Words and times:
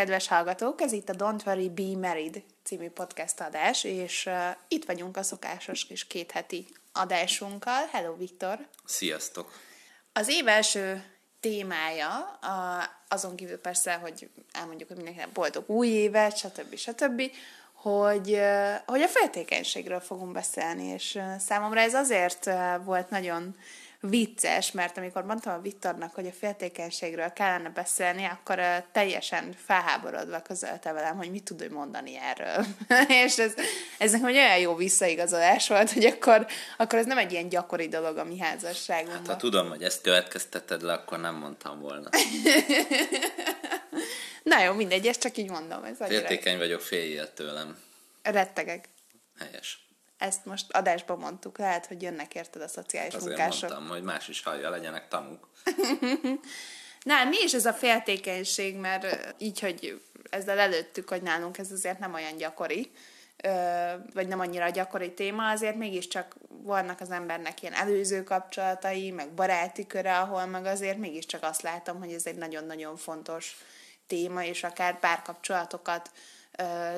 Kedves 0.00 0.28
hallgatók! 0.28 0.80
Ez 0.80 0.92
itt 0.92 1.08
a 1.08 1.14
Don't 1.14 1.46
Worry, 1.46 1.68
Be 1.68 2.08
Married 2.08 2.42
című 2.64 2.88
podcast 2.88 3.40
adás, 3.40 3.84
és 3.84 4.26
uh, 4.26 4.34
itt 4.68 4.84
vagyunk 4.84 5.16
a 5.16 5.22
szokásos 5.22 5.86
kis 5.86 6.06
kétheti 6.06 6.66
adásunkkal. 6.92 7.86
Hello, 7.92 8.16
Viktor! 8.16 8.58
Sziasztok! 8.84 9.52
Az 10.12 10.28
év 10.28 10.48
első 10.48 11.04
témája, 11.40 12.38
a, 12.40 12.84
azon 13.08 13.36
kívül 13.36 13.58
persze, 13.58 13.94
hogy 13.94 14.30
elmondjuk, 14.52 14.88
hogy 14.88 14.96
mindenkinek 14.96 15.32
boldog 15.32 15.64
új 15.70 15.88
évet, 15.88 16.36
stb. 16.36 16.76
stb., 16.76 17.22
hogy, 17.72 18.32
uh, 18.32 18.74
hogy 18.86 19.02
a 19.02 19.08
féltékenységről 19.08 20.00
fogunk 20.00 20.32
beszélni, 20.32 20.84
és 20.84 21.14
uh, 21.14 21.36
számomra 21.38 21.80
ez 21.80 21.94
azért 21.94 22.46
uh, 22.46 22.84
volt 22.84 23.10
nagyon 23.10 23.56
vicces, 24.00 24.72
mert 24.72 24.96
amikor 24.96 25.24
mondtam 25.24 25.54
a 25.54 25.60
Viktornak, 25.60 26.14
hogy 26.14 26.26
a 26.26 26.32
féltékenységről 26.32 27.32
kellene 27.32 27.68
beszélni, 27.68 28.24
akkor 28.24 28.58
uh, 28.58 28.76
teljesen 28.92 29.54
felháborodva 29.64 30.42
közölte 30.42 30.92
velem, 30.92 31.16
hogy 31.16 31.30
mit 31.30 31.44
tud 31.44 31.60
ő 31.60 31.70
mondani 31.70 32.16
erről. 32.16 32.66
és 33.24 33.38
ez, 33.38 33.54
ez 33.98 34.12
nekem 34.12 34.26
egy 34.26 34.36
olyan 34.36 34.58
jó 34.58 34.74
visszaigazolás 34.74 35.68
volt, 35.68 35.92
hogy 35.92 36.04
akkor, 36.04 36.46
akkor 36.78 36.98
ez 36.98 37.06
nem 37.06 37.18
egy 37.18 37.32
ilyen 37.32 37.48
gyakori 37.48 37.88
dolog 37.88 38.16
a 38.16 38.24
mi 38.24 38.38
házasságunkban. 38.38 39.18
Hát 39.18 39.26
ha 39.26 39.36
tudom, 39.36 39.68
hogy 39.68 39.82
ezt 39.82 40.00
következteted 40.00 40.82
le, 40.82 40.92
akkor 40.92 41.20
nem 41.20 41.34
mondtam 41.34 41.80
volna. 41.80 42.08
Na 44.42 44.62
jó, 44.62 44.72
mindegy, 44.72 45.06
ezt 45.06 45.20
csak 45.20 45.36
így 45.36 45.50
mondom. 45.50 45.84
Ez 45.84 45.96
Féltékeny 45.98 46.58
vagyok, 46.58 46.80
féljél 46.80 47.32
tőlem. 47.32 47.78
Rettegek. 48.22 48.88
Helyes. 49.38 49.89
Ezt 50.20 50.44
most 50.44 50.72
adásban 50.72 51.18
mondtuk, 51.18 51.58
lehet, 51.58 51.86
hogy 51.86 52.02
jönnek 52.02 52.34
érted 52.34 52.62
a 52.62 52.68
szociális 52.68 53.14
Azért 53.14 53.36
munkások. 53.36 53.70
mondtam, 53.70 53.88
hogy 53.88 54.02
más 54.02 54.28
is 54.28 54.42
hallja, 54.42 54.70
legyenek 54.70 55.08
tanúk. 55.08 55.48
Na, 57.02 57.24
mi 57.24 57.36
is 57.44 57.52
ez 57.52 57.66
a 57.66 57.72
féltékenység, 57.72 58.76
mert 58.76 59.34
így, 59.38 59.60
hogy 59.60 60.00
ezzel 60.30 60.58
előttük, 60.58 61.08
hogy 61.08 61.22
nálunk 61.22 61.58
ez 61.58 61.72
azért 61.72 61.98
nem 61.98 62.14
olyan 62.14 62.36
gyakori, 62.36 62.90
vagy 64.14 64.28
nem 64.28 64.40
annyira 64.40 64.68
gyakori 64.68 65.12
téma, 65.14 65.50
azért 65.50 65.76
mégiscsak 65.76 66.36
vannak 66.48 67.00
az 67.00 67.10
embernek 67.10 67.62
ilyen 67.62 67.74
előző 67.74 68.22
kapcsolatai, 68.22 69.10
meg 69.10 69.32
baráti 69.32 69.86
köre, 69.86 70.18
ahol 70.18 70.46
meg 70.46 70.64
azért 70.64 70.98
mégiscsak 70.98 71.42
azt 71.42 71.62
látom, 71.62 71.98
hogy 71.98 72.12
ez 72.12 72.26
egy 72.26 72.36
nagyon-nagyon 72.36 72.96
fontos 72.96 73.56
téma, 74.06 74.44
és 74.44 74.64
akár 74.64 74.98
párkapcsolatokat 74.98 76.10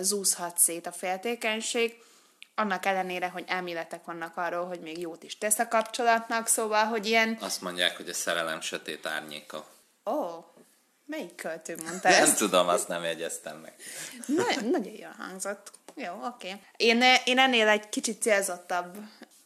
zúzhat 0.00 0.58
szét 0.58 0.86
a 0.86 0.92
féltékenység 0.92 1.96
annak 2.54 2.86
ellenére, 2.86 3.28
hogy 3.28 3.44
elméletek 3.46 4.04
vannak 4.04 4.36
arról, 4.36 4.66
hogy 4.66 4.80
még 4.80 4.98
jót 4.98 5.22
is 5.22 5.38
tesz 5.38 5.58
a 5.58 5.68
kapcsolatnak, 5.68 6.46
szóval, 6.46 6.84
hogy 6.84 7.06
ilyen... 7.06 7.38
Azt 7.40 7.60
mondják, 7.60 7.96
hogy 7.96 8.08
a 8.08 8.14
szerelem 8.14 8.60
sötét 8.60 9.06
árnyéka. 9.06 9.66
Ó, 10.04 10.12
oh, 10.12 10.44
melyik 11.06 11.34
költő 11.34 11.76
mondta 11.84 12.08
Nem 12.08 12.22
ezt? 12.22 12.38
tudom, 12.38 12.68
azt 12.68 12.88
nem 12.88 13.02
jegyeztem 13.02 13.56
meg. 13.56 13.74
Na, 14.26 14.44
nagyon 14.70 14.94
jól 14.94 15.14
hangzott. 15.18 15.70
Jó, 15.94 16.12
oké. 16.24 16.48
Okay. 16.48 16.60
Én, 16.76 17.02
én 17.24 17.38
ennél 17.38 17.68
egy 17.68 17.88
kicsit 17.88 18.22
célzottabb 18.22 18.96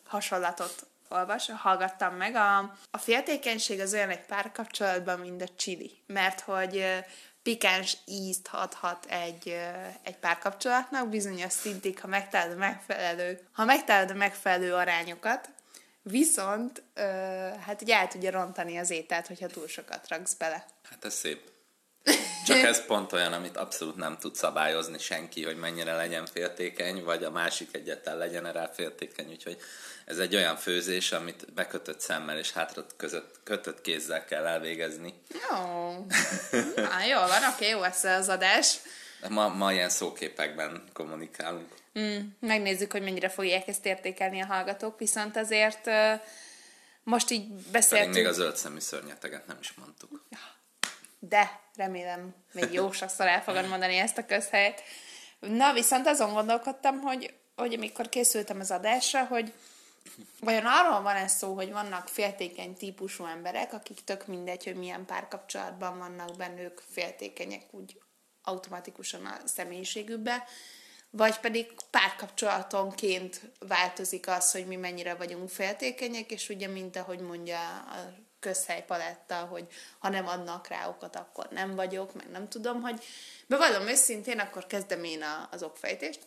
hasonlatot 0.06 0.86
olvas, 1.08 1.50
hallgattam 1.50 2.14
meg. 2.14 2.34
A, 2.34 2.58
a 2.90 2.98
féltékenység 2.98 3.80
az 3.80 3.92
olyan 3.92 4.10
egy 4.10 4.26
párkapcsolatban, 4.26 5.18
mint 5.18 5.42
a 5.42 5.48
chili. 5.56 6.02
Mert 6.06 6.40
hogy 6.40 6.84
pikáns 7.46 7.96
ízt 8.04 8.48
adhat 8.52 9.04
egy, 9.04 9.58
egy 10.02 10.16
párkapcsolatnak 10.16 11.08
bizonyos 11.08 11.52
szintig, 11.52 12.00
ha 12.00 12.06
megtalálod 12.06 12.54
a 12.54 12.58
megfelelő, 12.58 13.40
ha 13.52 13.64
megtalálod 13.64 14.10
a 14.10 14.14
megfelelő 14.14 14.74
arányokat, 14.74 15.48
viszont 16.02 16.82
hát 17.66 17.82
ugye 17.82 17.96
el 17.96 18.08
tudja 18.08 18.30
rontani 18.30 18.76
az 18.76 18.90
ételt, 18.90 19.26
hogyha 19.26 19.46
túl 19.46 19.68
sokat 19.68 20.08
raksz 20.08 20.34
bele. 20.34 20.66
Hát 20.90 21.04
ez 21.04 21.14
szép. 21.14 21.55
Csak 22.46 22.56
ez 22.70 22.84
pont 22.86 23.12
olyan, 23.12 23.32
amit 23.32 23.56
abszolút 23.56 23.96
nem 23.96 24.18
tud 24.18 24.34
szabályozni 24.34 24.98
senki, 24.98 25.44
hogy 25.44 25.56
mennyire 25.56 25.94
legyen 25.94 26.26
féltékeny, 26.26 27.04
vagy 27.04 27.24
a 27.24 27.30
másik 27.30 27.68
egyetlen 27.72 28.16
legyen 28.16 28.52
rá 28.52 28.70
féltékeny. 28.74 29.28
Úgyhogy 29.28 29.58
ez 30.04 30.18
egy 30.18 30.34
olyan 30.34 30.56
főzés, 30.56 31.12
amit 31.12 31.52
bekötött 31.54 32.00
szemmel 32.00 32.38
és 32.38 32.52
hátra 32.52 32.86
között, 32.96 33.34
kötött 33.44 33.80
kézzel 33.80 34.24
kell 34.24 34.46
elvégezni. 34.46 35.14
Jó. 35.32 35.58
Na, 36.76 37.04
jó 37.08 37.18
van, 37.18 37.44
oké, 37.54 37.68
jó 37.68 37.80
lesz 37.80 38.04
az 38.04 38.28
adás. 38.28 38.78
Ma, 39.28 39.48
ma 39.48 39.72
ilyen 39.72 39.88
szóképekben 39.88 40.82
kommunikálunk. 40.92 41.74
Mm, 41.98 42.18
megnézzük, 42.40 42.92
hogy 42.92 43.02
mennyire 43.02 43.28
fogják 43.28 43.68
ezt 43.68 43.86
értékelni 43.86 44.40
a 44.40 44.46
hallgatók, 44.46 44.98
viszont 44.98 45.36
azért 45.36 45.90
most 47.02 47.30
így 47.30 47.46
Pedig 47.46 47.70
beszéltünk, 47.70 48.14
még 48.14 48.26
a 48.26 48.32
zöld 48.32 48.56
szemű 48.56 48.78
szörnyeteget 48.78 49.46
nem 49.46 49.56
is 49.60 49.72
mondtuk. 49.72 50.24
De 51.18 51.60
remélem 51.74 52.34
még 52.52 52.72
jó 52.72 52.92
sokszor 52.92 53.26
el 53.26 53.42
fogod 53.42 53.68
mondani 53.68 53.96
ezt 53.96 54.18
a 54.18 54.26
közhelyet. 54.26 54.82
Na, 55.40 55.72
viszont 55.72 56.06
azon 56.06 56.32
gondolkodtam, 56.32 57.00
hogy, 57.00 57.34
hogy 57.56 57.74
amikor 57.74 58.08
készültem 58.08 58.60
az 58.60 58.70
adásra, 58.70 59.24
hogy 59.24 59.52
vajon 60.40 60.64
arról 60.66 61.02
van 61.02 61.16
ez 61.16 61.32
szó, 61.32 61.54
hogy 61.54 61.72
vannak 61.72 62.08
féltékeny 62.08 62.74
típusú 62.74 63.24
emberek, 63.24 63.72
akik 63.72 64.04
tök 64.04 64.26
mindegy, 64.26 64.64
hogy 64.64 64.76
milyen 64.76 65.04
párkapcsolatban 65.04 65.98
vannak 65.98 66.36
bennük 66.36 66.82
féltékenyek 66.90 67.62
úgy 67.70 68.00
automatikusan 68.42 69.26
a 69.26 69.36
személyiségükbe, 69.44 70.44
vagy 71.10 71.38
pedig 71.38 71.72
párkapcsolatonként 71.90 73.40
változik 73.58 74.28
az, 74.28 74.52
hogy 74.52 74.66
mi 74.66 74.76
mennyire 74.76 75.14
vagyunk 75.14 75.48
féltékenyek, 75.48 76.30
és 76.30 76.48
ugye, 76.48 76.68
mint 76.68 76.96
ahogy 76.96 77.20
mondja 77.20 77.58
a 77.76 78.25
közhely 78.40 78.84
paletta, 78.86 79.36
hogy 79.36 79.66
ha 79.98 80.08
nem 80.08 80.26
adnak 80.26 80.66
rá 80.68 80.88
okot, 80.88 81.16
akkor 81.16 81.46
nem 81.50 81.74
vagyok, 81.74 82.14
meg 82.14 82.30
nem 82.30 82.48
tudom, 82.48 82.82
hogy 82.82 83.04
bevallom 83.46 83.88
őszintén, 83.88 84.38
akkor 84.38 84.66
kezdem 84.66 85.04
én 85.04 85.22
a, 85.22 85.48
az 85.50 85.62
okfejtést. 85.62 86.20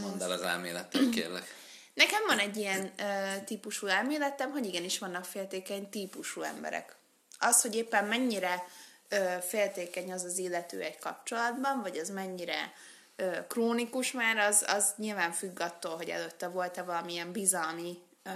Mondd 0.00 0.22
el 0.22 0.30
az 0.30 0.42
elméletet, 0.42 1.10
kérlek. 1.10 1.44
Nekem 1.94 2.20
van 2.26 2.38
egy 2.38 2.56
ilyen 2.56 2.92
ö, 2.98 3.34
típusú 3.44 3.86
elméletem, 3.86 4.50
hogy 4.50 4.66
igenis 4.66 4.98
vannak 4.98 5.24
féltékeny 5.24 5.88
típusú 5.88 6.42
emberek. 6.42 6.96
Az, 7.38 7.60
hogy 7.62 7.74
éppen 7.74 8.04
mennyire 8.04 8.66
ö, 9.08 9.34
féltékeny 9.48 10.12
az 10.12 10.24
az 10.24 10.38
illető 10.38 10.80
egy 10.80 10.98
kapcsolatban, 10.98 11.82
vagy 11.82 11.98
az 11.98 12.10
mennyire 12.10 12.72
ö, 13.16 13.46
krónikus 13.48 14.12
már, 14.12 14.36
az, 14.36 14.64
az 14.66 14.94
nyilván 14.96 15.32
függ 15.32 15.60
attól, 15.60 15.96
hogy 15.96 16.08
előtte 16.08 16.48
volt-e 16.48 16.82
valamilyen 16.82 17.32
bizalmi 17.32 17.98
ö, 18.22 18.30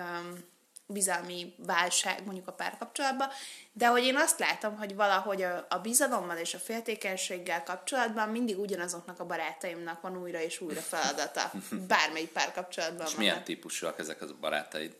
bizalmi 0.87 1.55
válság 1.56 2.25
mondjuk 2.25 2.49
a 2.49 2.53
párkapcsolatban, 2.53 3.28
de 3.72 3.87
hogy 3.87 4.05
én 4.05 4.17
azt 4.17 4.39
látom, 4.39 4.77
hogy 4.77 4.95
valahogy 4.95 5.43
a, 5.43 5.67
a 5.69 5.78
bizalommal 5.78 6.37
és 6.37 6.55
a 6.55 6.59
féltékenységgel 6.59 7.62
kapcsolatban 7.62 8.28
mindig 8.28 8.59
ugyanazoknak 8.59 9.21
a 9.21 9.27
barátaimnak 9.27 10.00
van 10.00 10.17
újra 10.17 10.41
és 10.41 10.61
újra 10.61 10.81
feladata. 10.81 11.50
Bármelyik 11.89 12.31
párkapcsolatban 12.31 13.06
És 13.06 13.12
van. 13.12 13.21
milyen 13.21 13.45
típusúak 13.45 13.99
ezek 13.99 14.22
az 14.22 14.33
barátaid? 14.41 14.97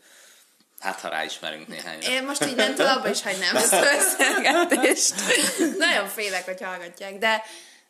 Hát, 0.79 1.01
ha 1.01 1.09
ráismerünk 1.09 1.69
néhányra. 1.69 2.11
Én 2.11 2.25
most 2.25 2.45
így 2.45 2.57
mentől 2.57 2.87
abba 2.87 3.09
is 3.09 3.23
hagynám 3.23 3.57
ezt 3.57 3.73
a 3.73 3.81
beszélgetést. 3.97 5.15
Nagyon 5.79 6.09
félek, 6.09 6.45
hogy 6.45 6.63
hallgatják, 6.63 7.19
de 7.19 7.43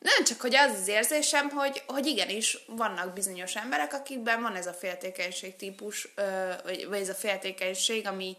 nem 0.05 0.25
csak, 0.25 0.41
hogy 0.41 0.55
az 0.55 0.79
az 0.81 0.89
érzésem, 0.89 1.51
hogy, 1.51 1.83
hogy 1.87 2.07
igenis 2.07 2.59
vannak 2.67 3.13
bizonyos 3.13 3.57
emberek, 3.57 3.93
akikben 3.93 4.43
van 4.43 4.57
ez 4.57 4.67
a 4.67 4.73
féltékenység 4.73 5.57
típus, 5.57 6.09
vagy, 6.65 7.01
ez 7.01 7.09
a 7.09 7.15
féltékenység, 7.15 8.07
ami, 8.07 8.37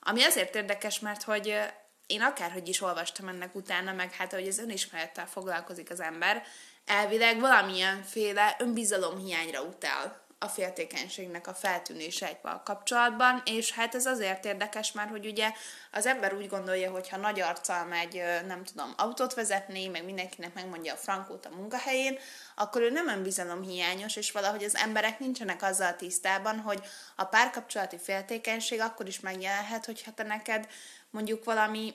ami 0.00 0.22
azért 0.22 0.54
érdekes, 0.54 0.98
mert 0.98 1.22
hogy 1.22 1.58
én 2.06 2.22
akárhogy 2.22 2.68
is 2.68 2.80
olvastam 2.80 3.28
ennek 3.28 3.54
utána, 3.54 3.92
meg 3.92 4.12
hát, 4.12 4.32
hogy 4.32 4.48
az 4.48 4.58
önismerettel 4.58 5.26
foglalkozik 5.26 5.90
az 5.90 6.00
ember, 6.00 6.42
elvileg 6.86 7.40
valamilyenféle 7.40 8.56
önbizalomhiányra 8.58 9.62
utal 9.62 10.26
a 10.38 10.46
féltékenységnek 10.46 11.46
a 11.46 11.54
feltűnése 11.54 12.26
egy 12.26 12.38
kapcsolatban, 12.64 13.42
és 13.44 13.72
hát 13.72 13.94
ez 13.94 14.06
azért 14.06 14.44
érdekes, 14.44 14.92
mert 14.92 15.10
hogy 15.10 15.26
ugye 15.26 15.52
az 15.92 16.06
ember 16.06 16.34
úgy 16.34 16.48
gondolja, 16.48 16.90
hogy 16.90 17.08
ha 17.08 17.16
nagy 17.16 17.40
arccal 17.40 17.84
megy, 17.84 18.22
nem 18.46 18.64
tudom, 18.64 18.94
autót 18.96 19.34
vezetni, 19.34 19.86
meg 19.86 20.04
mindenkinek 20.04 20.54
megmondja 20.54 20.92
a 20.92 20.96
frankót 20.96 21.46
a 21.46 21.54
munkahelyén, 21.56 22.18
akkor 22.54 22.82
ő 22.82 22.90
nem 22.90 23.08
önbizalomhiányos, 23.08 24.16
és 24.16 24.30
valahogy 24.30 24.64
az 24.64 24.76
emberek 24.76 25.18
nincsenek 25.18 25.62
azzal 25.62 25.96
tisztában, 25.96 26.58
hogy 26.58 26.80
a 27.16 27.24
párkapcsolati 27.24 27.98
féltékenység 27.98 28.80
akkor 28.80 29.06
is 29.06 29.20
megjelenhet, 29.20 29.86
hogyha 29.86 30.12
te 30.12 30.22
neked 30.22 30.68
mondjuk 31.10 31.44
valami, 31.44 31.94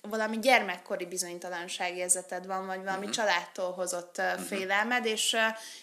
valami 0.00 0.38
gyermekkori 0.38 1.06
bizonytalanságérzeted 1.06 2.46
van, 2.46 2.66
vagy 2.66 2.78
valami 2.78 3.06
uh-huh. 3.06 3.14
családtól 3.14 3.72
hozott 3.72 4.18
uh, 4.18 4.40
félelmed, 4.40 5.04
és, 5.04 5.36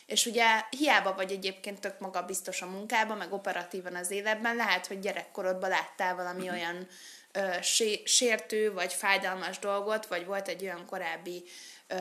és 0.06 0.26
ugye 0.26 0.46
hiába 0.70 1.14
vagy 1.16 1.32
egyébként 1.32 1.80
tök 1.80 2.00
magabiztos 2.00 2.62
a 2.62 2.70
munkában, 2.70 3.18
meg 3.18 3.34
operatívan 3.34 3.96
az 3.96 4.12
életben, 4.12 4.56
lehet, 4.56 4.88
hogy 4.88 5.00
gyerekkorodban 5.00 5.70
láttál 5.70 6.16
valami 6.16 6.42
uh-huh. 6.42 6.56
olyan 6.56 6.88
sé- 7.62 8.08
sértő, 8.08 8.74
vagy 8.74 8.94
fájdalmas 8.94 9.60
dolgot, 9.60 10.06
vagy 10.06 10.26
volt 10.26 10.48
egy 10.48 10.64
olyan 10.64 10.86
korábbi 10.86 11.44
ö, 11.88 11.98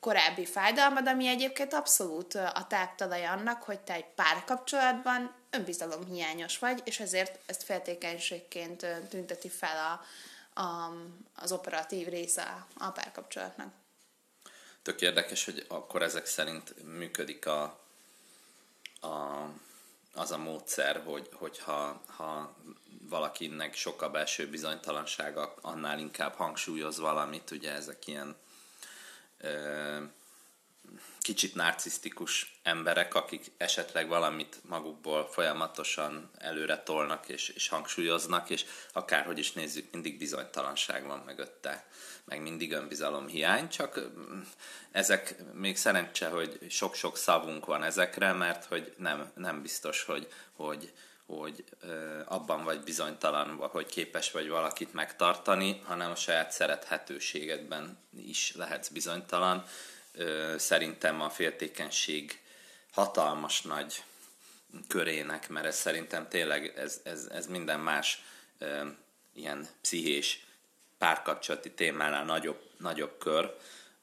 korábbi 0.00 0.44
fájdalmad, 0.44 1.08
ami 1.08 1.26
egyébként 1.26 1.74
abszolút 1.74 2.34
ö, 2.34 2.42
a 2.54 2.66
táptalaj 2.66 3.26
annak, 3.26 3.62
hogy 3.62 3.80
te 3.80 3.92
egy 3.92 4.06
párkapcsolatban 4.14 5.34
önbizalomhiányos 5.50 6.58
vagy, 6.58 6.80
és 6.84 7.00
ezért 7.00 7.38
ezt 7.46 7.62
feltékenységként 7.62 8.86
tünteti 9.08 9.48
fel 9.48 9.76
a, 9.86 10.04
a, 10.60 10.92
az 11.34 11.52
operatív 11.52 12.08
része 12.08 12.66
a 12.78 12.90
párkapcsolatnak. 12.90 13.72
tök 14.82 15.00
érdekes, 15.00 15.44
hogy 15.44 15.64
akkor 15.68 16.02
ezek 16.02 16.26
szerint 16.26 16.84
működik 16.84 17.46
a, 17.46 17.62
a, 19.00 19.44
az 20.14 20.30
a 20.30 20.38
módszer, 20.38 21.02
hogy, 21.04 21.28
hogyha 21.32 22.02
ha 22.06 22.56
valakinek 23.00 23.74
sok 23.74 24.02
a 24.02 24.10
belső 24.10 24.48
bizonytalansága, 24.48 25.54
annál 25.60 25.98
inkább 25.98 26.34
hangsúlyoz 26.34 26.98
valamit, 26.98 27.50
ugye 27.50 27.72
ezek 27.72 28.06
ilyen 28.06 28.36
ö, 29.38 30.02
kicsit 31.20 31.54
narcisztikus 31.54 32.60
emberek, 32.62 33.14
akik 33.14 33.52
esetleg 33.56 34.08
valamit 34.08 34.60
magukból 34.68 35.28
folyamatosan 35.28 36.30
előre 36.38 36.82
tolnak 36.82 37.28
és, 37.28 37.48
és 37.48 37.68
hangsúlyoznak, 37.68 38.50
és 38.50 38.64
akárhogy 38.92 39.38
is 39.38 39.52
nézzük, 39.52 39.92
mindig 39.92 40.18
bizonytalanság 40.18 41.06
van 41.06 41.22
mögötte, 41.26 41.88
meg 42.24 42.42
mindig 42.42 42.72
önbizalom 42.72 43.26
hiány, 43.26 43.68
csak 43.68 44.00
mm, 44.00 44.40
ezek 44.90 45.34
még 45.52 45.76
szerencse, 45.76 46.28
hogy 46.28 46.58
sok-sok 46.68 47.16
szavunk 47.16 47.66
van 47.66 47.82
ezekre, 47.82 48.32
mert 48.32 48.64
hogy 48.64 48.94
nem, 48.96 49.32
nem 49.34 49.62
biztos, 49.62 50.04
hogy, 50.04 50.28
hogy, 50.52 50.92
hogy 51.26 51.64
abban 52.24 52.64
vagy 52.64 52.80
bizonytalan, 52.80 53.56
hogy 53.56 53.86
képes 53.86 54.30
vagy 54.30 54.48
valakit 54.48 54.92
megtartani, 54.92 55.80
hanem 55.84 56.10
a 56.10 56.16
saját 56.16 56.50
szerethetőségedben 56.50 57.98
is 58.16 58.52
lehetsz 58.56 58.88
bizonytalan, 58.88 59.64
szerintem 60.56 61.20
a 61.20 61.30
féltékenység 61.30 62.40
hatalmas 62.92 63.62
nagy 63.62 64.02
körének, 64.88 65.48
mert 65.48 65.66
ez 65.66 65.76
szerintem 65.76 66.28
tényleg 66.28 66.72
ez, 66.76 67.00
ez, 67.04 67.28
ez 67.32 67.46
minden 67.46 67.80
más 67.80 68.22
ilyen 69.34 69.68
pszichés 69.80 70.46
párkapcsolati 70.98 71.70
témánál 71.70 72.24
nagyobb, 72.24 72.60
nagyobb 72.78 73.18
kör, 73.18 73.56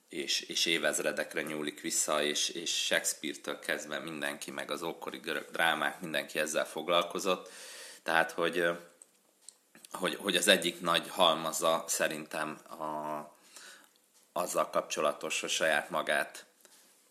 és, 0.10 0.42
és 0.42 0.66
évezredekre 0.66 1.42
nyúlik 1.42 1.82
vissza, 1.82 2.24
és, 2.24 2.50
és 2.50 2.86
Shakespeare-től 2.86 3.60
kezdve 3.60 4.00
mindenki, 4.00 4.52
meg 4.52 4.72
az 4.72 4.84
ókori 4.84 5.18
görög 5.18 5.46
drámák, 5.52 6.02
mindenki 6.02 6.40
ezzel 6.40 6.66
foglalkozott. 6.66 7.52
Tehát, 8.04 8.32
hogy, 8.32 8.64
hogy, 9.92 10.16
hogy 10.16 10.36
az 10.36 10.48
egyik 10.48 10.82
nagy 10.82 11.10
halmaza 11.10 11.84
szerintem 11.88 12.60
a, 12.70 13.35
azzal 14.38 14.70
kapcsolatos, 14.70 15.42
hogy 15.42 15.50
saját 15.50 15.90
magát 15.90 16.46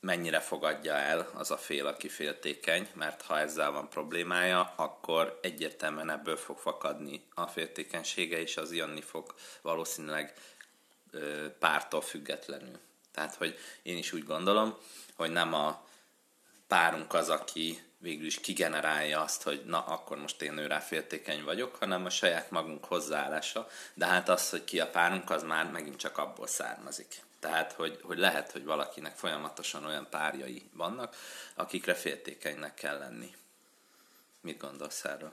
mennyire 0.01 0.41
fogadja 0.41 0.95
el 0.95 1.31
az 1.35 1.51
a 1.51 1.57
fél, 1.57 1.87
aki 1.87 2.09
féltékeny, 2.09 2.89
mert 2.93 3.23
ha 3.23 3.39
ezzel 3.39 3.71
van 3.71 3.89
problémája, 3.89 4.73
akkor 4.77 5.39
egyértelműen 5.43 6.11
ebből 6.11 6.37
fog 6.37 6.59
fakadni 6.59 7.27
a 7.35 7.47
féltékenysége, 7.47 8.41
és 8.41 8.57
az 8.57 8.73
jönni 8.73 9.01
fog 9.01 9.35
valószínűleg 9.63 10.35
pártól 11.59 12.01
függetlenül. 12.01 12.79
Tehát, 13.13 13.35
hogy 13.35 13.59
én 13.83 13.97
is 13.97 14.13
úgy 14.13 14.25
gondolom, 14.25 14.77
hogy 15.17 15.31
nem 15.31 15.55
a 15.55 15.87
párunk 16.67 17.15
az, 17.15 17.29
aki 17.29 17.83
végül 17.99 18.27
is 18.27 18.41
kigenerálja 18.41 19.21
azt, 19.21 19.43
hogy 19.43 19.63
na, 19.67 19.85
akkor 19.85 20.19
most 20.19 20.43
én 20.43 20.59
őrá 20.59 20.79
féltékeny 20.79 21.45
vagyok, 21.45 21.77
hanem 21.77 22.05
a 22.05 22.11
saját 22.11 22.51
magunk 22.51 22.85
hozzáállása, 22.85 23.69
de 23.95 24.07
hát 24.07 24.29
az, 24.29 24.51
hogy 24.51 24.65
ki 24.65 24.81
a 24.81 24.91
párunk, 24.91 25.31
az 25.31 25.43
már 25.43 25.71
megint 25.71 25.97
csak 25.97 26.19
abból 26.19 26.47
származik. 26.47 27.23
Tehát, 27.41 27.73
hogy, 27.73 28.01
hogy 28.03 28.19
lehet, 28.19 28.51
hogy 28.51 28.65
valakinek 28.65 29.17
folyamatosan 29.17 29.85
olyan 29.85 30.07
párjai 30.11 30.71
vannak, 30.73 31.17
akikre 31.55 31.95
féltékenynek 31.95 32.75
kell 32.75 32.99
lenni. 32.99 33.35
Mit 34.41 34.61
gondolsz 34.61 35.05
erről? 35.05 35.33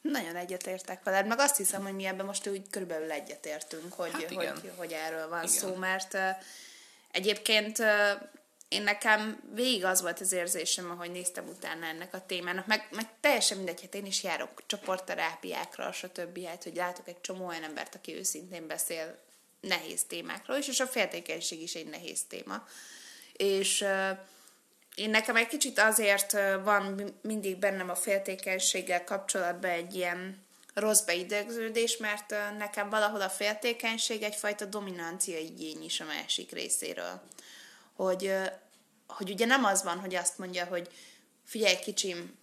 Nagyon 0.00 0.36
egyetértek 0.36 1.02
veled, 1.02 1.26
meg 1.26 1.38
azt 1.38 1.56
hiszem, 1.56 1.82
hogy 1.82 1.94
mi 1.94 2.04
ebben 2.04 2.26
most 2.26 2.48
úgy 2.48 2.62
körülbelül 2.70 3.10
egyetértünk, 3.10 3.92
hogy, 3.92 4.12
hát 4.12 4.32
hogy, 4.32 4.72
hogy 4.76 4.92
erről 4.92 5.28
van 5.28 5.42
igen. 5.42 5.54
szó, 5.54 5.74
mert 5.74 6.14
uh, 6.14 6.30
egyébként 7.10 7.78
uh, 7.78 7.88
én 8.72 8.82
nekem 8.82 9.42
végig 9.54 9.84
az 9.84 10.00
volt 10.00 10.20
az 10.20 10.32
érzésem, 10.32 10.90
ahogy 10.90 11.10
néztem 11.10 11.48
utána 11.48 11.86
ennek 11.86 12.14
a 12.14 12.26
témának, 12.26 12.66
meg, 12.66 12.88
meg 12.90 13.08
teljesen 13.20 13.56
mindegy, 13.56 13.80
hát 13.80 13.94
én 13.94 14.06
is 14.06 14.22
járok 14.22 14.62
csoportterápiákra, 14.66 15.92
stb. 15.92 16.44
Hát, 16.44 16.62
hogy 16.62 16.76
látok 16.76 17.08
egy 17.08 17.20
csomó 17.20 17.46
olyan 17.46 17.62
embert, 17.62 17.94
aki 17.94 18.16
őszintén 18.16 18.66
beszél 18.66 19.18
nehéz 19.60 20.04
témákról 20.04 20.56
is, 20.56 20.68
és 20.68 20.80
a 20.80 20.86
féltékenység 20.86 21.62
is 21.62 21.74
egy 21.74 21.86
nehéz 21.86 22.20
téma. 22.28 22.66
És 23.32 23.80
uh, 23.80 24.18
én 24.94 25.10
nekem 25.10 25.36
egy 25.36 25.48
kicsit 25.48 25.78
azért 25.78 26.32
van 26.64 27.12
mindig 27.22 27.56
bennem 27.56 27.90
a 27.90 27.94
féltékenységgel 27.94 29.04
kapcsolatban 29.04 29.70
egy 29.70 29.94
ilyen 29.94 30.44
rossz 30.74 31.00
beidegződés, 31.00 31.96
mert 31.96 32.34
nekem 32.58 32.90
valahol 32.90 33.20
a 33.20 33.28
féltékenység 33.28 34.22
egyfajta 34.22 34.64
dominancia 34.64 35.38
igény 35.38 35.84
is 35.84 36.00
a 36.00 36.04
másik 36.04 36.52
részéről 36.52 37.22
hogy, 37.96 38.34
hogy 39.06 39.30
ugye 39.30 39.46
nem 39.46 39.64
az 39.64 39.82
van, 39.82 39.98
hogy 39.98 40.14
azt 40.14 40.38
mondja, 40.38 40.64
hogy 40.64 40.88
figyelj 41.44 41.76
kicsim, 41.76 42.40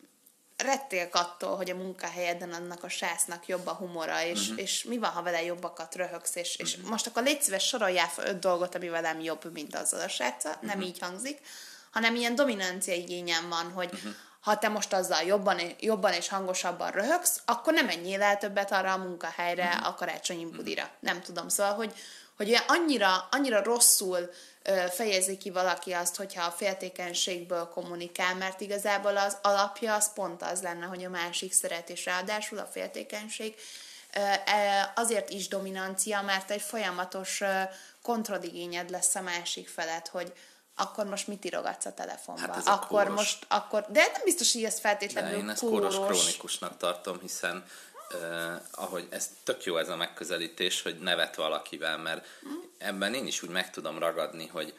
rettélk 0.62 1.16
attól, 1.16 1.56
hogy 1.56 1.70
a 1.70 1.76
munkahelyeden 1.76 2.54
annak 2.54 2.84
a 2.84 2.90
sásznak 2.90 3.48
jobb 3.48 3.68
a 3.68 3.74
humora, 3.74 4.24
és, 4.24 4.42
uh-huh. 4.42 4.62
és 4.62 4.84
mi 4.84 4.98
van, 4.98 5.10
ha 5.10 5.22
vele 5.22 5.44
jobbakat 5.44 5.96
röhögsz, 5.96 6.36
és, 6.36 6.56
és 6.56 6.76
uh-huh. 6.76 6.90
most 6.90 7.08
akkor 7.08 7.24
légy 7.24 7.42
szíves, 7.42 7.68
soroljál 7.68 8.08
fel 8.08 8.28
öt 8.28 8.40
dolgot, 8.40 8.76
ami 8.76 8.90
velem 8.90 9.20
jobb, 9.20 9.54
mint 9.54 9.76
azzal 9.76 10.00
a 10.00 10.08
sráccal, 10.08 10.52
uh-huh. 10.52 10.70
nem 10.70 10.82
így 10.82 11.00
hangzik, 11.00 11.40
hanem 11.92 12.16
ilyen 12.16 12.36
dominancia 12.36 12.94
igényem 12.94 13.50
van, 13.50 13.72
hogy 13.72 13.90
uh-huh. 13.94 14.12
ha 14.42 14.58
te 14.58 14.68
most 14.68 14.94
azzal 14.94 15.22
jobban, 15.24 15.60
jobban 15.80 16.14
és 16.14 16.28
hangosabban 16.28 16.92
röhögsz, 16.92 17.42
akkor 17.46 17.74
nem 17.74 17.86
menjél 17.86 18.22
el 18.22 18.38
többet 18.38 18.72
arra 18.72 18.94
a 18.94 18.98
munkahelyre, 18.98 19.68
uh-huh. 19.68 19.88
a 19.88 19.94
karácsonyi 19.94 20.46
budira. 20.46 20.84
Uh-huh. 20.84 20.98
Nem 21.00 21.22
tudom, 21.22 21.50
szóval, 21.50 21.74
hogy, 21.74 21.94
hogy 22.38 22.58
annyira, 22.68 23.28
annyira 23.32 23.64
rosszul 23.64 24.30
fejezi 24.92 25.38
ki 25.38 25.50
valaki 25.50 25.92
azt, 25.92 26.16
hogyha 26.16 26.44
a 26.44 26.52
féltékenységből 26.52 27.70
kommunikál, 27.70 28.36
mert 28.36 28.62
igazából 28.62 29.18
az 29.18 29.38
alapja 29.42 29.96
az 29.96 30.14
pont 30.14 30.42
az 30.42 30.62
lenne, 30.62 30.86
hogy 30.86 31.04
a 31.04 31.10
másik 31.10 31.54
szeret, 31.54 31.90
és 31.90 32.06
ráadásul 32.06 32.58
a 32.58 32.70
féltékenység 32.72 33.56
e, 34.12 34.94
azért 34.96 35.30
is 35.30 35.48
dominancia, 35.48 36.22
mert 36.22 36.52
egy 36.52 36.62
folyamatos 36.62 37.42
kontrolligényed 38.02 38.90
lesz 38.90 39.16
a 39.16 39.22
másik 39.22 39.68
felet, 39.68 40.08
hogy 40.08 40.34
akkor 40.76 41.06
most 41.06 41.28
mit 41.28 41.46
írogatsz 41.46 41.86
a 41.86 41.94
telefonba? 41.94 42.54
Hát 42.54 42.68
akkor 42.68 43.04
kóros. 43.04 43.16
most, 43.16 43.46
akkor, 43.48 43.86
de 43.90 44.02
nem 44.02 44.22
biztos, 44.24 44.54
hogy 44.54 44.64
ez 44.64 44.80
feltétlenül 44.80 45.32
de 45.32 45.38
én 45.38 45.50
ezt 45.50 45.60
kóros. 45.62 45.96
kóros 45.96 46.18
krónikusnak 46.18 46.78
tartom, 46.78 47.20
hiszen 47.20 47.66
uh, 48.14 48.62
ahogy 48.72 49.08
ez 49.10 49.30
tök 49.44 49.64
jó 49.64 49.78
ez 49.78 49.90
a 49.90 49.96
megközelítés, 49.96 50.82
hogy 50.82 51.00
nevet 51.00 51.36
valakivel, 51.36 51.98
mert 51.98 52.26
ebben 52.80 53.14
én 53.14 53.28
is 53.28 53.44
úgy 53.44 53.50
meg 53.50 53.72
tudom 53.72 54.00
ragadni, 54.00 54.48
hogy, 54.48 54.74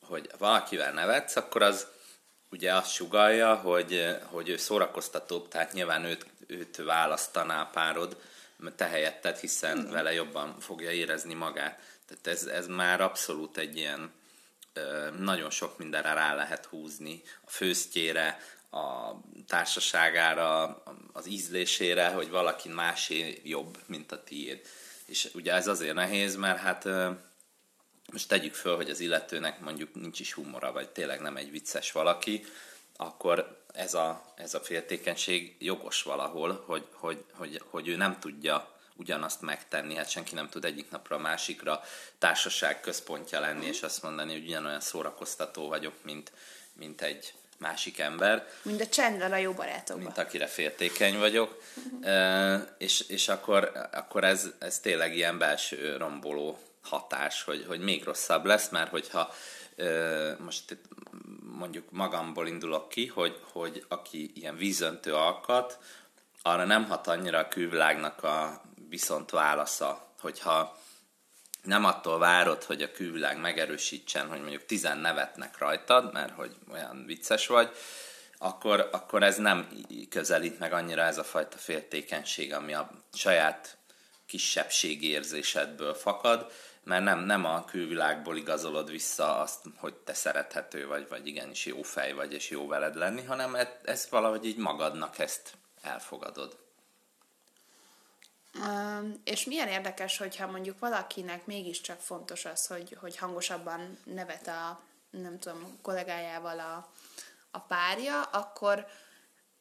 hogy 0.00 0.30
valakivel 0.38 0.92
nevetsz, 0.92 1.36
akkor 1.36 1.62
az 1.62 1.86
ugye 2.50 2.74
azt 2.74 2.92
sugalja, 2.92 3.54
hogy, 3.54 4.16
hogy 4.24 4.48
ő 4.48 4.56
szórakoztatóbb, 4.56 5.48
tehát 5.48 5.72
nyilván 5.72 6.04
őt, 6.04 6.26
őt 6.46 6.76
választaná 6.76 7.62
a 7.62 7.70
párod, 7.72 8.16
te 8.76 8.84
helyetted, 8.86 9.38
hiszen 9.38 9.78
mm. 9.78 9.90
vele 9.90 10.12
jobban 10.12 10.60
fogja 10.60 10.90
érezni 10.90 11.34
magát. 11.34 11.80
Tehát 12.06 12.26
ez, 12.26 12.46
ez 12.46 12.66
már 12.66 13.00
abszolút 13.00 13.56
egy 13.56 13.76
ilyen 13.76 14.12
nagyon 15.18 15.50
sok 15.50 15.78
mindenre 15.78 16.12
rá 16.12 16.34
lehet 16.34 16.64
húzni, 16.64 17.22
a 17.44 17.50
főztjére, 17.50 18.40
a 18.70 19.12
társaságára, 19.46 20.82
az 21.12 21.26
ízlésére, 21.26 22.08
hogy 22.08 22.30
valaki 22.30 22.68
másé 22.68 23.40
jobb, 23.44 23.78
mint 23.86 24.12
a 24.12 24.22
tiéd. 24.24 24.60
És 25.06 25.30
ugye 25.34 25.52
ez 25.52 25.66
azért 25.68 25.94
nehéz, 25.94 26.36
mert 26.36 26.58
hát 26.58 26.88
most 28.12 28.28
tegyük 28.28 28.54
föl, 28.54 28.76
hogy 28.76 28.90
az 28.90 29.00
illetőnek 29.00 29.60
mondjuk 29.60 29.94
nincs 29.94 30.20
is 30.20 30.32
humora, 30.32 30.72
vagy 30.72 30.88
tényleg 30.88 31.20
nem 31.20 31.36
egy 31.36 31.50
vicces 31.50 31.92
valaki, 31.92 32.44
akkor 32.96 33.62
ez 33.72 33.94
a, 33.94 34.32
ez 34.36 34.54
a 34.54 34.60
féltékenység 34.60 35.56
jogos 35.58 36.02
valahol, 36.02 36.62
hogy, 36.66 36.86
hogy, 36.92 37.24
hogy, 37.32 37.62
hogy 37.70 37.88
ő 37.88 37.96
nem 37.96 38.18
tudja 38.18 38.70
ugyanazt 38.96 39.40
megtenni, 39.40 39.94
hát 39.94 40.10
senki 40.10 40.34
nem 40.34 40.48
tud 40.48 40.64
egyik 40.64 40.90
napra 40.90 41.16
a 41.16 41.18
másikra 41.18 41.82
társaság 42.18 42.80
központja 42.80 43.40
lenni, 43.40 43.66
és 43.66 43.82
azt 43.82 44.02
mondani, 44.02 44.32
hogy 44.32 44.44
ugyanolyan 44.44 44.80
szórakoztató 44.80 45.68
vagyok, 45.68 45.94
mint, 46.02 46.32
mint 46.72 47.02
egy 47.02 47.34
másik 47.58 47.98
ember. 47.98 48.48
Mint 48.62 48.80
a 48.80 48.86
Chandler 48.86 49.32
a 49.32 49.36
jó 49.36 49.52
barátokban. 49.52 50.04
Mint 50.04 50.18
akire 50.18 50.46
féltékeny 50.46 51.18
vagyok. 51.18 51.62
Uh-huh. 51.74 52.62
és, 52.78 53.00
és 53.00 53.28
akkor, 53.28 53.88
akkor 53.92 54.24
ez, 54.24 54.46
ez 54.58 54.80
tényleg 54.80 55.16
ilyen 55.16 55.38
belső 55.38 55.96
romboló 55.96 56.58
hatás, 56.82 57.42
hogy, 57.42 57.64
hogy 57.66 57.80
még 57.80 58.04
rosszabb 58.04 58.44
lesz, 58.44 58.68
mert 58.68 58.90
hogyha 58.90 59.34
most 60.38 60.78
mondjuk 61.58 61.90
magamból 61.90 62.46
indulok 62.46 62.88
ki, 62.88 63.06
hogy, 63.06 63.40
hogy 63.52 63.84
aki 63.88 64.30
ilyen 64.34 64.56
vízöntő 64.56 65.14
alkat, 65.14 65.78
arra 66.42 66.64
nem 66.64 66.84
hat 66.84 67.06
annyira 67.06 67.38
a 67.38 67.48
külvilágnak 67.48 68.22
a 68.22 68.62
viszont 68.88 69.30
válasza, 69.30 70.14
hogyha 70.20 70.78
nem 71.62 71.84
attól 71.84 72.18
várod, 72.18 72.62
hogy 72.62 72.82
a 72.82 72.92
külvilág 72.92 73.38
megerősítsen, 73.38 74.28
hogy 74.28 74.40
mondjuk 74.40 74.64
tizen 74.64 74.98
nevetnek 74.98 75.58
rajtad, 75.58 76.12
mert 76.12 76.34
hogy 76.34 76.56
olyan 76.72 77.04
vicces 77.06 77.46
vagy, 77.46 77.70
akkor, 78.38 78.88
akkor 78.92 79.22
ez 79.22 79.36
nem 79.36 79.68
közelít 80.08 80.58
meg 80.58 80.72
annyira 80.72 81.02
ez 81.02 81.18
a 81.18 81.24
fajta 81.24 81.56
féltékenység, 81.56 82.52
ami 82.52 82.74
a 82.74 82.90
saját 83.12 83.76
kisebbségi 84.26 85.10
érzésedből 85.10 85.94
fakad, 85.94 86.52
mert 86.84 87.04
nem, 87.04 87.18
nem 87.18 87.44
a 87.44 87.64
külvilágból 87.64 88.36
igazolod 88.36 88.90
vissza 88.90 89.38
azt, 89.38 89.64
hogy 89.76 89.94
te 89.94 90.14
szerethető 90.14 90.86
vagy, 90.86 91.08
vagy 91.08 91.26
igenis 91.26 91.66
jó 91.66 91.82
fej 91.82 92.12
vagy, 92.12 92.32
és 92.32 92.50
jó 92.50 92.66
veled 92.66 92.94
lenni, 92.94 93.22
hanem 93.22 93.54
e- 93.54 93.80
ezt 93.84 94.08
valahogy 94.08 94.46
így 94.46 94.56
magadnak 94.56 95.18
ezt 95.18 95.52
elfogadod. 95.82 96.60
És 99.24 99.44
milyen 99.44 99.68
érdekes, 99.68 100.18
hogyha 100.18 100.46
mondjuk 100.46 100.78
valakinek 100.78 101.46
mégiscsak 101.46 102.00
fontos 102.00 102.44
az, 102.44 102.66
hogy, 102.66 102.96
hogy 103.00 103.16
hangosabban 103.16 103.98
nevet 104.04 104.46
a, 104.46 104.80
nem 105.10 105.38
tudom, 105.38 105.78
kollégájával 105.82 106.58
a, 106.58 106.90
a 107.50 107.58
párja, 107.58 108.22
akkor 108.22 108.86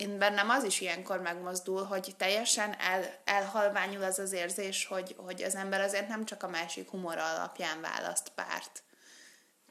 én 0.02 0.18
bennem 0.18 0.50
az 0.50 0.64
is 0.64 0.82
ilyenkor 0.82 1.22
megmozdul, 1.22 1.84
hogy 1.84 2.14
teljesen 2.18 2.76
el, 2.80 3.14
elhalványul 3.24 4.04
az 4.04 4.20
az 4.20 4.32
érzés, 4.32 4.86
hogy, 4.86 5.16
hogy 5.18 5.44
az 5.44 5.56
ember 5.56 5.82
azért 5.82 6.08
nem 6.08 6.26
csak 6.26 6.44
a 6.44 6.48
másik 6.48 6.90
humor 6.90 7.18
alapján 7.18 7.82
választ 7.82 8.32
párt. 8.36 8.84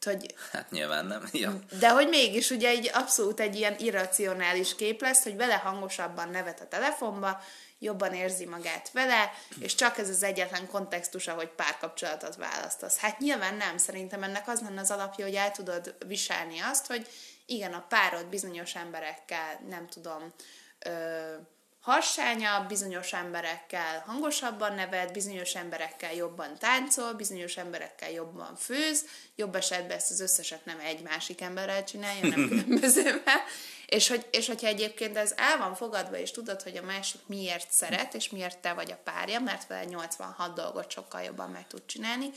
Hogy, 0.05 0.35
hát 0.53 0.71
nyilván 0.71 1.07
nem. 1.07 1.29
Ja. 1.33 1.59
De 1.79 1.91
hogy 1.91 2.09
mégis 2.09 2.51
ugye 2.51 2.69
egy 2.69 2.91
abszolút 2.93 3.41
egy 3.41 3.57
ilyen 3.57 3.75
irracionális 3.79 4.75
kép 4.75 5.01
lesz, 5.01 5.23
hogy 5.23 5.37
vele 5.37 5.55
hangosabban 5.55 6.29
nevet 6.29 6.61
a 6.61 6.69
telefonba, 6.69 7.41
jobban 7.79 8.15
érzi 8.15 8.47
magát 8.47 8.91
vele, 8.93 9.33
és 9.59 9.75
csak 9.75 9.99
ez 9.99 10.09
az 10.09 10.23
egyetlen 10.23 10.67
kontextusa, 10.67 11.33
hogy 11.33 11.49
párkapcsolatot 11.49 12.37
választasz. 12.37 12.99
Hát 12.99 13.19
nyilván 13.19 13.55
nem, 13.55 13.77
szerintem 13.77 14.23
ennek 14.23 14.49
az 14.49 14.61
lenne 14.61 14.81
az 14.81 14.91
alapja, 14.91 15.25
hogy 15.25 15.35
el 15.35 15.51
tudod 15.51 15.95
viselni 16.07 16.59
azt, 16.59 16.87
hogy 16.87 17.07
igen, 17.51 17.73
a 17.73 17.85
párod 17.89 18.27
bizonyos 18.27 18.75
emberekkel, 18.75 19.61
nem 19.69 19.87
tudom, 19.89 20.33
ö, 20.79 21.35
harsányabb, 21.81 22.69
bizonyos 22.69 23.13
emberekkel 23.13 24.03
hangosabban 24.07 24.75
neved, 24.75 25.13
bizonyos 25.13 25.55
emberekkel 25.55 26.15
jobban 26.15 26.59
táncol, 26.59 27.13
bizonyos 27.13 27.57
emberekkel 27.57 28.11
jobban 28.11 28.57
főz, 28.57 29.05
jobb 29.37 29.55
esetben 29.55 29.97
ezt 29.97 30.11
az 30.11 30.21
összeset 30.21 30.65
nem 30.65 30.79
egy 30.81 31.03
másik 31.03 31.41
emberrel 31.41 31.85
csinálja, 31.85 32.29
nem 32.29 32.49
különbözővel. 32.49 33.43
És, 33.87 34.09
hogy, 34.09 34.27
és 34.31 34.47
hogyha 34.47 34.67
egyébként 34.67 35.17
ez 35.17 35.35
el 35.37 35.59
van 35.59 35.75
fogadva, 35.75 36.19
és 36.19 36.31
tudod, 36.31 36.63
hogy 36.63 36.77
a 36.77 36.83
másik 36.83 37.21
miért 37.27 37.73
szeret, 37.73 38.15
és 38.15 38.31
miért 38.31 38.59
te 38.59 38.73
vagy 38.73 38.93
a 38.93 39.01
párja, 39.05 39.41
mert 39.41 39.67
vele 39.67 39.85
86 39.85 40.55
dolgot 40.55 40.91
sokkal 40.91 41.23
jobban 41.23 41.51
meg 41.51 41.67
tud 41.67 41.87
csinálni, 41.87 42.31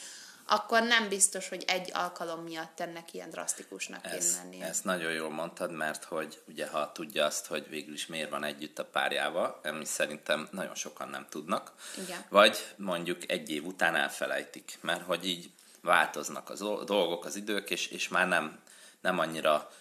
akkor 0.54 0.84
nem 0.84 1.10
biztos, 1.10 1.50
hogy 1.50 1.64
egy 1.68 1.92
alkalom 1.94 2.44
miatt 2.44 2.80
ennek 2.80 3.14
ilyen 3.14 3.30
drasztikusnak 3.30 4.02
kéne 4.02 4.24
lennie. 4.38 4.66
Ezt 4.66 4.84
nagyon 4.84 5.12
jól 5.12 5.30
mondtad, 5.30 5.72
mert 5.72 6.04
hogy 6.04 6.42
ugye 6.48 6.68
ha 6.68 6.92
tudja 6.92 7.26
azt, 7.26 7.46
hogy 7.46 7.70
végül 7.70 7.94
is 7.94 8.06
miért 8.06 8.30
van 8.30 8.44
együtt 8.44 8.80
a 8.80 8.86
párjával, 8.86 9.60
ami 9.64 9.86
szerintem 9.86 10.48
nagyon 10.52 10.76
sokan 10.76 11.10
nem 11.10 11.26
tudnak, 11.30 11.72
Igen. 12.04 12.26
vagy 12.30 12.74
mondjuk 12.76 13.32
egy 13.32 13.50
év 13.50 13.66
után 13.66 13.96
elfelejtik, 13.96 14.78
mert 14.82 15.06
hogy 15.06 15.28
így 15.28 15.52
változnak 15.82 16.50
az 16.50 16.60
dolgok, 16.60 17.26
az 17.26 17.36
idők, 17.36 17.70
és, 17.70 17.88
és 17.88 18.08
már 18.08 18.28
nem, 18.28 18.60
nem 19.02 19.20
annyira 19.20 19.72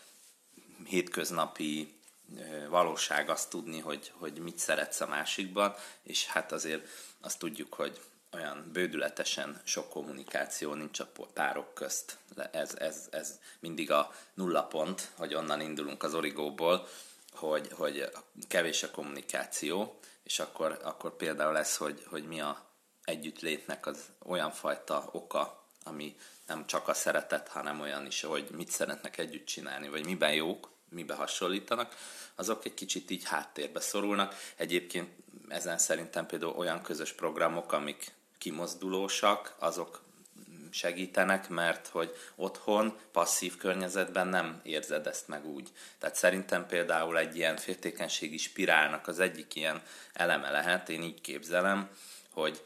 hétköznapi 0.86 2.00
valóság 2.68 3.30
azt 3.30 3.50
tudni, 3.50 3.78
hogy, 3.80 4.12
hogy 4.18 4.38
mit 4.38 4.58
szeretsz 4.58 5.00
a 5.00 5.06
másikban, 5.06 5.74
és 6.02 6.26
hát 6.26 6.52
azért 6.52 6.88
azt 7.20 7.38
tudjuk, 7.38 7.74
hogy 7.74 8.00
olyan 8.34 8.70
bődületesen 8.72 9.60
sok 9.64 9.90
kommunikáció 9.90 10.74
nincs 10.74 11.00
a 11.00 11.08
párok 11.32 11.74
közt. 11.74 12.18
Ez, 12.50 12.74
ez, 12.74 13.08
ez 13.10 13.38
mindig 13.60 13.90
a 13.90 14.14
nulla 14.34 14.64
pont, 14.64 15.10
hogy 15.16 15.34
onnan 15.34 15.60
indulunk 15.60 16.02
az 16.02 16.14
origóból, 16.14 16.88
hogy, 17.32 17.68
hogy 17.72 18.10
kevés 18.48 18.82
a 18.82 18.90
kommunikáció, 18.90 19.98
és 20.22 20.38
akkor, 20.38 20.80
akkor 20.82 21.16
például 21.16 21.52
lesz, 21.52 21.76
hogy, 21.76 22.04
hogy 22.06 22.26
mi 22.26 22.40
a 22.40 22.64
együttlétnek 23.04 23.86
az 23.86 23.98
olyan 24.24 24.50
fajta 24.50 25.08
oka, 25.12 25.66
ami 25.84 26.16
nem 26.46 26.66
csak 26.66 26.88
a 26.88 26.94
szeretet, 26.94 27.48
hanem 27.48 27.80
olyan 27.80 28.06
is, 28.06 28.22
hogy 28.22 28.48
mit 28.50 28.70
szeretnek 28.70 29.18
együtt 29.18 29.46
csinálni, 29.46 29.88
vagy 29.88 30.04
miben 30.04 30.34
jók, 30.34 30.70
mibe 30.88 31.14
hasonlítanak, 31.14 31.94
azok 32.34 32.64
egy 32.64 32.74
kicsit 32.74 33.10
így 33.10 33.24
háttérbe 33.24 33.80
szorulnak. 33.80 34.34
Egyébként 34.56 35.10
ezen 35.48 35.78
szerintem 35.78 36.26
például 36.26 36.56
olyan 36.56 36.82
közös 36.82 37.12
programok, 37.12 37.72
amik 37.72 38.12
kimozdulósak, 38.42 39.54
azok 39.58 40.02
segítenek, 40.70 41.48
mert 41.48 41.86
hogy 41.86 42.16
otthon, 42.34 42.98
passzív 43.12 43.56
környezetben 43.56 44.28
nem 44.28 44.60
érzed 44.62 45.06
ezt 45.06 45.28
meg 45.28 45.46
úgy. 45.46 45.68
Tehát 45.98 46.16
szerintem 46.16 46.66
például 46.66 47.18
egy 47.18 47.36
ilyen 47.36 47.56
féltékenységi 47.56 48.36
spirálnak 48.36 49.08
az 49.08 49.20
egyik 49.20 49.54
ilyen 49.54 49.82
eleme 50.12 50.50
lehet, 50.50 50.88
én 50.88 51.02
így 51.02 51.20
képzelem, 51.20 51.88
hogy 52.30 52.62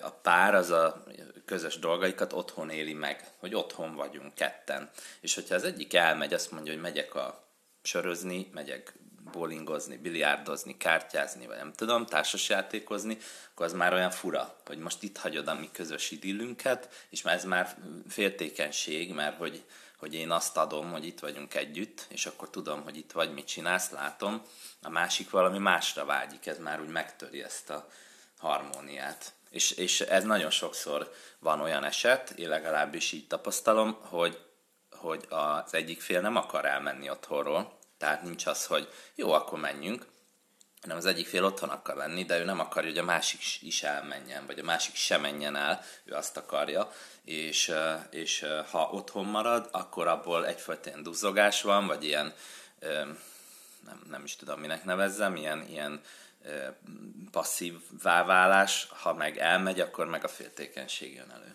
a 0.00 0.10
pár 0.10 0.54
az 0.54 0.70
a 0.70 1.04
közös 1.44 1.78
dolgaikat 1.78 2.32
otthon 2.32 2.70
éli 2.70 2.94
meg, 2.94 3.24
hogy 3.38 3.54
otthon 3.54 3.94
vagyunk 3.94 4.34
ketten. 4.34 4.90
És 5.20 5.34
hogyha 5.34 5.54
az 5.54 5.64
egyik 5.64 5.94
elmegy, 5.94 6.34
azt 6.34 6.50
mondja, 6.50 6.72
hogy 6.72 6.82
megyek 6.82 7.14
a 7.14 7.44
sörözni, 7.82 8.50
megyek 8.52 8.92
bowlingozni, 9.30 9.96
biliárdozni, 9.96 10.76
kártyázni, 10.76 11.46
vagy 11.46 11.56
nem 11.56 11.72
tudom, 11.72 12.06
társasjátékozni, 12.06 13.18
akkor 13.50 13.66
az 13.66 13.72
már 13.72 13.92
olyan 13.92 14.10
fura, 14.10 14.56
hogy 14.66 14.78
most 14.78 15.02
itt 15.02 15.16
hagyod 15.16 15.48
a 15.48 15.54
mi 15.54 15.68
közös 15.72 16.10
idillünket, 16.10 17.06
és 17.10 17.22
már 17.22 17.34
ez 17.34 17.44
már 17.44 17.76
féltékenység, 18.08 19.12
mert 19.12 19.36
hogy, 19.36 19.64
hogy 19.96 20.14
én 20.14 20.30
azt 20.30 20.56
adom, 20.56 20.90
hogy 20.90 21.06
itt 21.06 21.20
vagyunk 21.20 21.54
együtt, 21.54 22.06
és 22.08 22.26
akkor 22.26 22.50
tudom, 22.50 22.82
hogy 22.82 22.96
itt 22.96 23.12
vagy, 23.12 23.32
mit 23.32 23.46
csinálsz, 23.46 23.90
látom, 23.90 24.42
a 24.82 24.88
másik 24.88 25.30
valami 25.30 25.58
másra 25.58 26.04
vágyik, 26.04 26.46
ez 26.46 26.58
már 26.58 26.80
úgy 26.80 26.88
megtöri 26.88 27.42
ezt 27.42 27.70
a 27.70 27.88
harmóniát. 28.38 29.32
És, 29.50 29.70
és 29.70 30.00
ez 30.00 30.24
nagyon 30.24 30.50
sokszor 30.50 31.12
van 31.38 31.60
olyan 31.60 31.84
eset, 31.84 32.30
én 32.30 32.48
legalábbis 32.48 33.12
így 33.12 33.26
tapasztalom, 33.26 33.98
hogy, 34.00 34.38
hogy 34.90 35.26
az 35.28 35.74
egyik 35.74 36.00
fél 36.00 36.20
nem 36.20 36.36
akar 36.36 36.64
elmenni 36.64 37.10
otthonról, 37.10 37.78
tehát 38.00 38.22
nincs 38.22 38.46
az, 38.46 38.66
hogy 38.66 38.88
jó, 39.14 39.32
akkor 39.32 39.58
menjünk, 39.58 40.06
hanem 40.80 40.96
az 40.96 41.06
egyik 41.06 41.26
fél 41.26 41.44
otthon 41.44 41.68
akar 41.68 41.96
lenni, 41.96 42.24
de 42.24 42.38
ő 42.38 42.44
nem 42.44 42.60
akarja, 42.60 42.88
hogy 42.88 42.98
a 42.98 43.04
másik 43.04 43.40
is 43.62 43.82
elmenjen, 43.82 44.46
vagy 44.46 44.58
a 44.58 44.64
másik 44.64 44.94
sem 44.94 45.20
menjen 45.20 45.56
el, 45.56 45.82
ő 46.04 46.12
azt 46.12 46.36
akarja, 46.36 46.92
és, 47.24 47.72
és 48.10 48.46
ha 48.70 48.88
otthon 48.92 49.24
marad, 49.24 49.68
akkor 49.70 50.06
abból 50.06 50.46
egyfajta 50.46 50.88
ilyen 50.88 51.02
duzzogás 51.02 51.62
van, 51.62 51.86
vagy 51.86 52.04
ilyen, 52.04 52.34
nem, 53.84 54.02
nem 54.10 54.24
is 54.24 54.36
tudom, 54.36 54.60
minek 54.60 54.84
nevezzem, 54.84 55.36
ilyen, 55.36 55.66
ilyen 55.68 56.00
passzív 57.30 57.74
válás, 58.02 58.88
ha 58.90 59.14
meg 59.14 59.38
elmegy, 59.38 59.80
akkor 59.80 60.06
meg 60.06 60.24
a 60.24 60.28
féltékenység 60.28 61.14
jön 61.14 61.30
elő. 61.30 61.54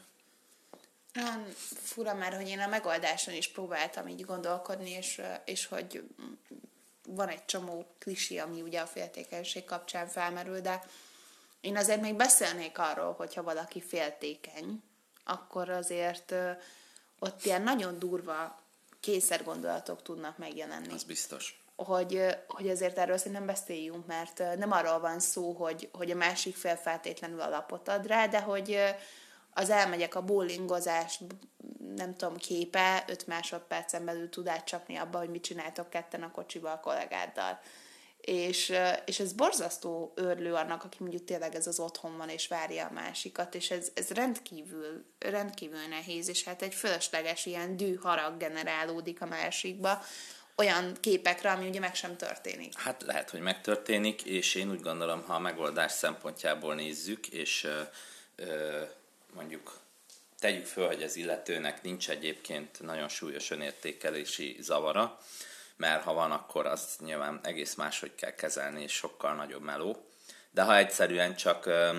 Olyan 1.17 1.45
fura 1.83 2.13
már, 2.13 2.35
hogy 2.35 2.47
én 2.47 2.59
a 2.59 2.67
megoldáson 2.67 3.33
is 3.33 3.51
próbáltam 3.51 4.07
így 4.07 4.25
gondolkodni, 4.25 4.89
és, 4.89 5.21
és 5.45 5.65
hogy 5.65 6.03
van 7.07 7.27
egy 7.27 7.45
csomó 7.45 7.85
klisi, 7.99 8.39
ami 8.39 8.61
ugye 8.61 8.79
a 8.79 8.85
féltékenység 8.85 9.63
kapcsán 9.63 10.07
felmerül, 10.07 10.61
de 10.61 10.83
én 11.61 11.77
azért 11.77 12.01
még 12.01 12.15
beszélnék 12.15 12.77
arról, 12.77 13.13
hogyha 13.13 13.43
valaki 13.43 13.81
féltékeny, 13.81 14.83
akkor 15.23 15.69
azért 15.69 16.33
ott 17.19 17.45
ilyen 17.45 17.61
nagyon 17.61 17.99
durva 17.99 18.63
kényszergondolatok 18.99 20.01
tudnak 20.01 20.37
megjelenni. 20.37 20.93
Az 20.93 21.03
biztos. 21.03 21.63
Hogy, 21.75 22.25
hogy 22.47 22.69
azért 22.69 22.97
erről 22.97 23.17
szerintem 23.17 23.45
beszéljünk, 23.45 24.05
mert 24.05 24.57
nem 24.57 24.71
arról 24.71 24.99
van 24.99 25.19
szó, 25.19 25.51
hogy, 25.51 25.89
hogy 25.91 26.11
a 26.11 26.15
másik 26.15 26.55
fél 26.55 26.75
feltétlenül 26.75 27.41
alapot 27.41 27.87
ad 27.87 28.07
rá, 28.07 28.27
de 28.27 28.41
hogy, 28.41 28.79
az 29.57 29.69
elmegyek 29.69 30.15
a 30.15 30.21
bowlingozás, 30.21 31.19
nem 31.95 32.15
tudom, 32.15 32.37
képe, 32.37 33.05
5 33.07 33.27
másodpercen 33.27 34.05
belül 34.05 34.29
tud 34.29 34.47
átcsapni 34.47 34.95
abba, 34.95 35.17
hogy 35.17 35.29
mit 35.29 35.43
csináltok 35.43 35.89
ketten 35.89 36.23
a 36.23 36.31
kocsiba 36.31 36.71
a 36.71 36.79
kollégáddal. 36.79 37.59
És, 38.17 38.73
és 39.05 39.19
ez 39.19 39.33
borzasztó 39.33 40.13
örlő 40.15 40.53
annak, 40.53 40.83
aki 40.83 40.97
mondjuk 40.99 41.23
tényleg 41.23 41.55
ez 41.55 41.67
az 41.67 41.79
otthon 41.79 42.17
van, 42.17 42.29
és 42.29 42.47
várja 42.47 42.85
a 42.85 42.93
másikat, 42.93 43.55
és 43.55 43.71
ez, 43.71 43.91
ez 43.93 44.09
rendkívül, 44.09 45.05
rendkívül 45.19 45.87
nehéz, 45.89 46.29
és 46.29 46.43
hát 46.43 46.61
egy 46.61 46.73
fölösleges 46.73 47.45
ilyen 47.45 47.77
dű 47.77 47.95
harag 47.95 48.37
generálódik 48.37 49.21
a 49.21 49.25
másikba, 49.25 50.01
olyan 50.55 50.97
képekre, 50.99 51.51
ami 51.51 51.67
ugye 51.67 51.79
meg 51.79 51.95
sem 51.95 52.17
történik. 52.17 52.77
Hát 52.77 53.03
lehet, 53.05 53.29
hogy 53.29 53.39
megtörténik, 53.39 54.21
és 54.21 54.55
én 54.55 54.69
úgy 54.71 54.81
gondolom, 54.81 55.23
ha 55.23 55.33
a 55.33 55.39
megoldás 55.39 55.91
szempontjából 55.91 56.75
nézzük, 56.75 57.27
és 57.27 57.63
ö, 57.63 57.81
ö, 58.35 58.81
mondjuk 59.35 59.79
tegyük 60.39 60.65
föl, 60.65 60.87
hogy 60.87 61.03
az 61.03 61.15
illetőnek 61.15 61.81
nincs 61.81 62.09
egyébként 62.09 62.81
nagyon 62.81 63.07
súlyos 63.07 63.51
önértékelési 63.51 64.57
zavara, 64.59 65.17
mert 65.75 66.03
ha 66.03 66.13
van, 66.13 66.31
akkor 66.31 66.65
azt 66.65 67.01
nyilván 67.01 67.39
egész 67.43 67.75
máshogy 67.75 68.15
kell 68.15 68.31
kezelni, 68.31 68.81
és 68.81 68.91
sokkal 68.91 69.35
nagyobb 69.35 69.63
meló. 69.63 70.05
De 70.51 70.61
ha 70.63 70.77
egyszerűen 70.77 71.35
csak 71.35 71.65
ö, 71.65 71.97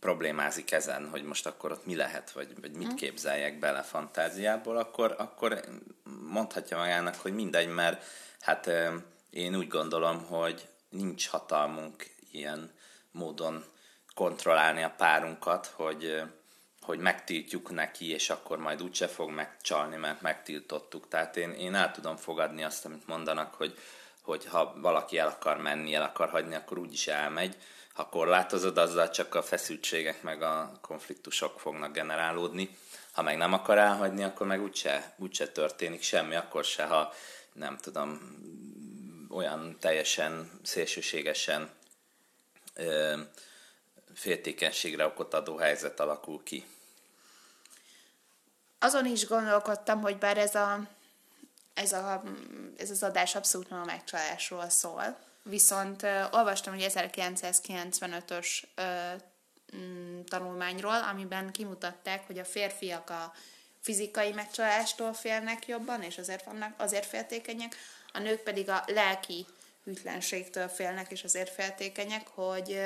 problémázik 0.00 0.72
ezen, 0.72 1.08
hogy 1.10 1.22
most 1.22 1.46
akkor 1.46 1.72
ott 1.72 1.86
mi 1.86 1.96
lehet, 1.96 2.30
vagy, 2.30 2.60
vagy 2.60 2.72
mit 2.72 2.88
hm. 2.88 2.94
képzeljek 2.94 3.58
bele 3.58 3.82
fantáziából, 3.82 4.76
akkor, 4.76 5.14
akkor 5.18 5.60
mondhatja 6.28 6.76
magának, 6.76 7.14
hogy 7.14 7.34
mindegy, 7.34 7.68
mert 7.68 8.04
hát 8.40 8.66
ö, 8.66 8.96
én 9.30 9.56
úgy 9.56 9.68
gondolom, 9.68 10.24
hogy 10.24 10.68
nincs 10.88 11.28
hatalmunk 11.28 12.14
ilyen 12.30 12.72
módon 13.10 13.64
kontrollálni 14.14 14.82
a 14.82 14.94
párunkat, 14.96 15.66
hogy 15.66 16.22
hogy 16.86 16.98
megtiltjuk 16.98 17.70
neki, 17.70 18.10
és 18.10 18.30
akkor 18.30 18.58
majd 18.58 18.82
úgyse 18.82 19.08
fog 19.08 19.30
megcsalni, 19.30 19.96
mert 19.96 20.20
megtiltottuk. 20.20 21.08
Tehát 21.08 21.36
én, 21.36 21.50
én 21.50 21.74
el 21.74 21.90
tudom 21.90 22.16
fogadni 22.16 22.64
azt, 22.64 22.84
amit 22.84 23.06
mondanak, 23.06 23.54
hogy, 23.54 23.78
hogy 24.22 24.46
ha 24.46 24.74
valaki 24.80 25.18
el 25.18 25.28
akar 25.28 25.56
menni, 25.56 25.94
el 25.94 26.02
akar 26.02 26.28
hagyni, 26.28 26.54
akkor 26.54 26.78
úgyis 26.78 27.06
elmegy. 27.06 27.56
Ha 27.92 28.08
korlátozod, 28.08 28.78
azzal 28.78 29.10
csak 29.10 29.34
a 29.34 29.42
feszültségek 29.42 30.22
meg 30.22 30.42
a 30.42 30.72
konfliktusok 30.80 31.60
fognak 31.60 31.92
generálódni. 31.92 32.76
Ha 33.12 33.22
meg 33.22 33.36
nem 33.36 33.52
akar 33.52 33.78
elhagyni, 33.78 34.22
akkor 34.22 34.46
meg 34.46 34.62
úgyse, 34.62 35.14
úgyse 35.16 35.48
történik 35.48 36.02
semmi, 36.02 36.34
akkor 36.34 36.64
se, 36.64 36.84
ha 36.84 37.12
nem 37.52 37.76
tudom, 37.76 38.36
olyan 39.30 39.76
teljesen 39.80 40.50
szélsőségesen 40.62 41.70
ö, 42.74 43.14
féltékenységre 44.14 45.06
okot 45.06 45.34
adó 45.34 45.56
helyzet 45.56 46.00
alakul 46.00 46.42
ki. 46.42 46.64
Azon 48.78 49.06
is 49.06 49.26
gondolkodtam, 49.26 50.00
hogy 50.00 50.18
bár 50.18 50.38
ez, 50.38 50.54
a, 50.54 50.80
ez, 51.74 51.92
a, 51.92 52.22
ez 52.76 52.90
az 52.90 53.02
adás 53.02 53.34
abszolút 53.34 53.70
nem 53.70 53.80
a 53.80 53.84
megcsalásról 53.84 54.68
szól, 54.68 55.18
viszont 55.42 56.02
ö, 56.02 56.24
olvastam, 56.30 56.74
hogy 56.74 56.86
1995-ös 56.88 58.46
ö, 58.74 58.82
mm, 59.76 60.20
tanulmányról, 60.20 61.02
amiben 61.02 61.50
kimutatták, 61.50 62.26
hogy 62.26 62.38
a 62.38 62.44
férfiak 62.44 63.10
a 63.10 63.32
fizikai 63.80 64.32
megcsalástól 64.32 65.12
félnek 65.12 65.66
jobban, 65.66 66.02
és 66.02 66.18
azért, 66.18 66.44
vannak, 66.44 66.74
azért 66.76 67.06
féltékenyek, 67.06 67.76
a 68.12 68.18
nők 68.18 68.40
pedig 68.40 68.68
a 68.68 68.84
lelki 68.86 69.46
hűtlenségtől 69.84 70.68
félnek, 70.68 71.10
és 71.10 71.24
azért 71.24 71.54
féltékenyek, 71.54 72.28
hogy 72.28 72.80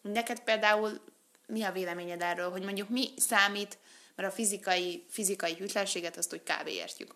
neked 0.00 0.40
például 0.40 1.00
mi 1.46 1.62
a 1.62 1.72
véleményed 1.72 2.22
erről, 2.22 2.50
hogy 2.50 2.62
mondjuk 2.62 2.88
mi 2.88 3.08
számít, 3.16 3.78
mert 4.16 4.28
a 4.28 4.34
fizikai, 4.34 5.04
fizikai 5.08 5.54
hűtlenséget 5.54 6.16
azt 6.16 6.32
úgy 6.32 6.42
kb. 6.42 6.66
értjük. 6.66 7.14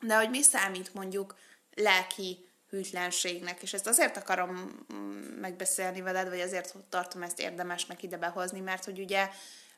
De 0.00 0.16
hogy 0.16 0.30
mi 0.30 0.42
számít 0.42 0.94
mondjuk 0.94 1.36
lelki 1.74 2.48
hűtlenségnek, 2.70 3.62
és 3.62 3.72
ezt 3.72 3.86
azért 3.86 4.16
akarom 4.16 4.86
mm, 4.94 5.38
megbeszélni 5.40 6.00
veled, 6.00 6.28
vagy 6.28 6.40
azért 6.40 6.74
tartom 6.88 7.22
ezt 7.22 7.40
érdemesnek 7.40 8.02
ide 8.02 8.16
behozni, 8.16 8.60
mert 8.60 8.84
hogy 8.84 8.98
ugye 8.98 9.28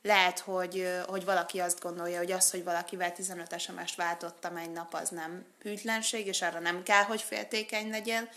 lehet, 0.03 0.39
hogy, 0.39 0.89
hogy 1.07 1.25
valaki 1.25 1.59
azt 1.59 1.81
gondolja, 1.81 2.19
hogy 2.19 2.33
az, 2.33 2.51
hogy 2.51 2.65
valakivel 2.65 3.13
15 3.13 3.61
SMS-t 3.61 3.95
váltottam 3.95 4.57
egy 4.57 4.71
nap, 4.71 4.95
az 4.95 5.09
nem 5.09 5.47
hűtlenség, 5.61 6.27
és 6.27 6.43
arra 6.43 6.59
nem 6.59 6.83
kell, 6.83 7.03
hogy 7.03 7.23
féltékeny 7.23 7.91
legyen. 7.91 8.29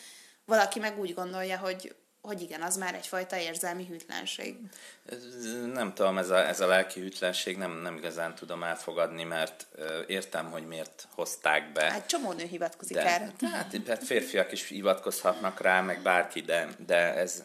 Valaki 0.46 0.80
meg 0.80 1.00
úgy 1.00 1.14
gondolja, 1.14 1.58
hogy, 1.58 1.96
hogy 2.22 2.42
igen, 2.42 2.62
az 2.62 2.78
már 2.78 2.96
egyfajta 2.96 3.38
érzelmi 3.38 3.86
hűtlenség. 3.86 4.56
Nem 5.74 5.94
tudom, 5.94 6.18
ez 6.18 6.30
a, 6.30 6.48
ez 6.48 6.60
a 6.60 6.68
lelki 6.68 7.00
hűtlenség 7.00 7.58
nem, 7.58 7.82
nem 7.82 7.98
igazán 7.98 8.36
tudom 8.36 8.64
elfogadni, 8.64 9.24
mert 9.24 9.68
értem, 10.08 10.52
hogy 10.52 10.68
miért 10.68 11.08
hozták 11.16 11.72
be. 11.72 11.92
Hát 11.92 12.08
csomó 12.08 12.32
nő 12.32 12.46
hivatkozik 12.46 12.98
de, 12.98 13.06
erre. 13.06 13.32
Hát, 13.52 13.76
hát 13.88 14.04
férfiak 14.04 14.52
is 14.52 14.68
hivatkozhatnak 14.68 15.62
rá, 15.62 15.82
meg 15.82 16.02
bárki, 16.02 16.42
de, 16.42 16.68
de 16.86 17.14
ez, 17.16 17.44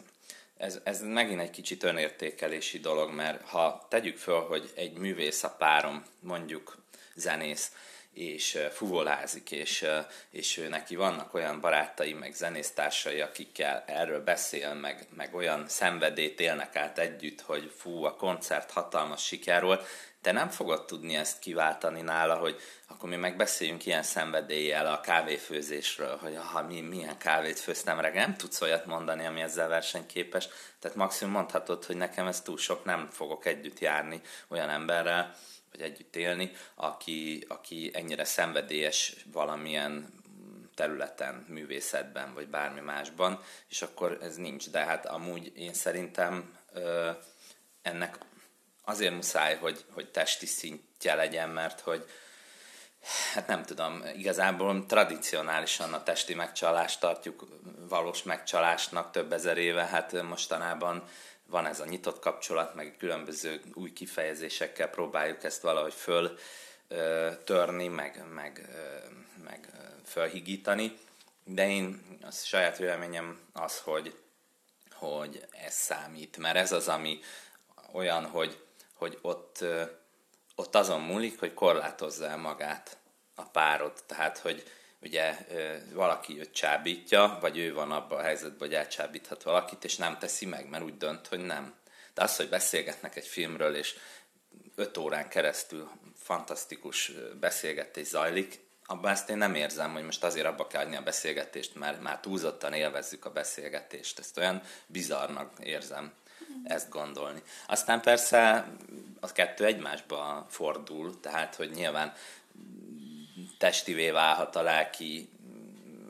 ez, 0.57 0.79
ez 0.83 1.01
megint 1.01 1.41
egy 1.41 1.49
kicsit 1.49 1.83
önértékelési 1.83 2.79
dolog, 2.79 3.13
mert 3.13 3.47
ha 3.47 3.85
tegyük 3.89 4.17
föl, 4.17 4.41
hogy 4.41 4.71
egy 4.75 4.97
művész 4.97 5.43
a 5.43 5.55
párom, 5.57 6.03
mondjuk 6.19 6.77
zenész, 7.15 7.71
és 8.17 8.59
fuvolázik, 8.71 9.51
és, 9.51 9.85
és 10.29 10.65
neki 10.69 10.95
vannak 10.95 11.33
olyan 11.33 11.59
barátai, 11.59 12.13
meg 12.13 12.33
zenésztársai, 12.33 13.21
akikkel 13.21 13.83
erről 13.87 14.23
beszél, 14.23 14.73
meg, 14.73 15.07
meg 15.15 15.35
olyan 15.35 15.67
szenvedét 15.67 16.39
élnek 16.39 16.75
át 16.75 16.99
együtt, 16.99 17.41
hogy 17.41 17.71
fú, 17.77 18.03
a 18.03 18.15
koncert 18.15 18.71
hatalmas 18.71 19.25
siker 19.25 19.63
volt, 19.63 19.87
te 20.21 20.31
nem 20.31 20.49
fogod 20.49 20.85
tudni 20.85 21.15
ezt 21.15 21.39
kiváltani 21.39 22.01
nála, 22.01 22.35
hogy 22.35 22.59
akkor 22.87 23.09
mi 23.09 23.15
megbeszéljünk 23.15 23.85
ilyen 23.85 24.03
szenvedéllyel 24.03 24.87
a 24.87 25.01
kávéfőzésről, 25.01 26.17
hogy 26.17 26.37
ha 26.51 26.61
mi, 26.61 26.81
milyen 26.81 27.17
kávét 27.17 27.59
főztem 27.59 27.99
reggel, 27.99 28.25
nem 28.25 28.37
tudsz 28.37 28.61
olyat 28.61 28.85
mondani, 28.85 29.25
ami 29.25 29.41
ezzel 29.41 29.67
versenyképes, 29.67 30.47
tehát 30.79 30.97
maximum 30.97 31.33
mondhatod, 31.33 31.85
hogy 31.85 31.97
nekem 31.97 32.27
ez 32.27 32.41
túl 32.41 32.57
sok, 32.57 32.85
nem 32.85 33.09
fogok 33.11 33.45
együtt 33.45 33.79
járni 33.79 34.21
olyan 34.47 34.69
emberrel, 34.69 35.35
vagy 35.77 35.85
együtt 35.85 36.15
élni, 36.15 36.51
aki, 36.75 37.45
aki 37.47 37.91
ennyire 37.93 38.23
szenvedélyes 38.23 39.15
valamilyen 39.31 40.13
területen, 40.75 41.45
művészetben, 41.47 42.33
vagy 42.33 42.47
bármi 42.47 42.79
másban, 42.79 43.43
és 43.69 43.81
akkor 43.81 44.17
ez 44.21 44.35
nincs. 44.35 44.69
De 44.69 44.85
hát 44.85 45.05
amúgy 45.05 45.51
én 45.55 45.73
szerintem 45.73 46.57
ö, 46.73 47.09
ennek 47.81 48.17
azért 48.83 49.13
muszáj, 49.13 49.55
hogy, 49.55 49.85
hogy 49.91 50.09
testi 50.09 50.45
szintje 50.45 51.15
legyen, 51.15 51.49
mert 51.49 51.79
hogy 51.79 52.09
hát 53.33 53.47
nem 53.47 53.63
tudom, 53.63 54.03
igazából 54.15 54.85
tradicionálisan 54.85 55.93
a 55.93 56.03
testi 56.03 56.33
megcsalást 56.33 56.99
tartjuk 56.99 57.47
valós 57.89 58.23
megcsalásnak 58.23 59.11
több 59.11 59.33
ezer 59.33 59.57
éve, 59.57 59.85
hát 59.85 60.21
mostanában 60.21 61.03
van 61.49 61.65
ez 61.65 61.79
a 61.79 61.85
nyitott 61.85 62.19
kapcsolat, 62.19 62.75
meg 62.75 62.95
különböző 62.97 63.61
új 63.73 63.93
kifejezésekkel 63.93 64.89
próbáljuk 64.89 65.43
ezt 65.43 65.61
valahogy 65.61 65.93
föl 65.93 66.37
törni, 67.43 67.87
meg, 67.87 68.23
meg, 68.33 68.69
meg 69.43 69.69
fölhigítani, 70.05 70.97
de 71.43 71.69
én 71.69 72.17
a 72.21 72.31
saját 72.31 72.77
véleményem 72.77 73.39
az, 73.53 73.79
hogy, 73.79 74.19
hogy 74.91 75.45
ez 75.51 75.73
számít, 75.73 76.37
mert 76.37 76.55
ez 76.55 76.71
az, 76.71 76.87
ami 76.87 77.19
olyan, 77.91 78.25
hogy, 78.25 78.63
hogy 78.93 79.17
ott, 79.21 79.63
ott 80.55 80.75
azon 80.75 81.01
múlik, 81.01 81.39
hogy 81.39 81.53
korlátozza 81.53 82.37
magát 82.37 82.97
a 83.35 83.43
párod. 83.43 84.03
Tehát, 84.05 84.37
hogy 84.37 84.63
ugye 85.01 85.37
valaki 85.93 86.39
őt 86.39 86.53
csábítja, 86.53 87.37
vagy 87.41 87.57
ő 87.57 87.73
van 87.73 87.91
abban 87.91 88.19
a 88.19 88.23
helyzetben, 88.23 88.67
hogy 88.67 88.73
elcsábíthat 88.73 89.43
valakit, 89.43 89.83
és 89.83 89.95
nem 89.95 90.17
teszi 90.17 90.45
meg, 90.45 90.69
mert 90.69 90.83
úgy 90.83 90.97
dönt, 90.97 91.27
hogy 91.27 91.39
nem. 91.39 91.73
De 92.13 92.23
az, 92.23 92.35
hogy 92.35 92.49
beszélgetnek 92.49 93.15
egy 93.15 93.27
filmről, 93.27 93.75
és 93.75 93.95
öt 94.75 94.97
órán 94.97 95.29
keresztül 95.29 95.89
fantasztikus 96.15 97.11
beszélgetés 97.39 98.07
zajlik, 98.07 98.65
abban 98.89 99.11
ezt 99.11 99.29
én 99.29 99.37
nem 99.37 99.55
érzem, 99.55 99.93
hogy 99.93 100.03
most 100.03 100.23
azért 100.23 100.45
abba 100.45 100.67
kell 100.67 100.81
adni 100.83 100.95
a 100.95 101.01
beszélgetést, 101.01 101.75
mert 101.75 102.01
már 102.01 102.19
túlzottan 102.19 102.73
élvezzük 102.73 103.25
a 103.25 103.31
beszélgetést. 103.31 104.19
Ezt 104.19 104.37
olyan 104.37 104.61
bizarnak 104.85 105.51
érzem 105.63 106.13
ezt 106.63 106.89
gondolni. 106.89 107.41
Aztán 107.67 108.01
persze 108.01 108.67
a 109.19 109.31
kettő 109.31 109.65
egymásba 109.65 110.45
fordul, 110.49 111.19
tehát 111.19 111.55
hogy 111.55 111.71
nyilván 111.71 112.13
testivé 113.57 114.09
válhat 114.09 114.55
a 114.55 114.61
lelki 114.61 115.29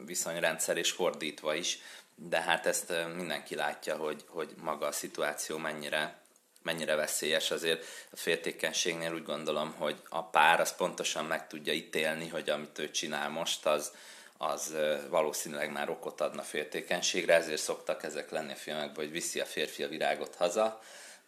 viszonyrendszer, 0.05 0.77
és 0.77 0.91
fordítva 0.91 1.53
is, 1.53 1.79
de 2.15 2.41
hát 2.41 2.65
ezt 2.65 2.93
mindenki 3.15 3.55
látja, 3.55 3.95
hogy, 3.95 4.23
hogy 4.27 4.53
maga 4.62 4.86
a 4.86 4.91
szituáció 4.91 5.57
mennyire, 5.57 6.21
mennyire 6.62 6.95
veszélyes. 6.95 7.51
Azért 7.51 7.86
a 8.12 8.15
féltékenységnél 8.15 9.13
úgy 9.13 9.23
gondolom, 9.23 9.73
hogy 9.77 10.01
a 10.10 10.23
pár 10.23 10.60
az 10.60 10.75
pontosan 10.75 11.25
meg 11.25 11.47
tudja 11.47 11.73
ítélni, 11.73 12.27
hogy 12.27 12.49
amit 12.49 12.79
ő 12.79 12.91
csinál 12.91 13.29
most, 13.29 13.65
az, 13.65 13.91
az 14.38 14.75
valószínűleg 15.10 15.71
már 15.71 15.89
okot 15.89 16.21
adna 16.21 16.41
féltékenységre, 16.41 17.33
ezért 17.33 17.62
szoktak 17.62 18.03
ezek 18.03 18.29
lenni 18.29 18.51
a 18.51 18.55
filmekben, 18.55 18.95
hogy 18.95 19.12
viszi 19.12 19.39
a 19.39 19.45
férfi 19.45 19.83
a 19.83 19.88
virágot 19.88 20.36
haza, 20.36 20.81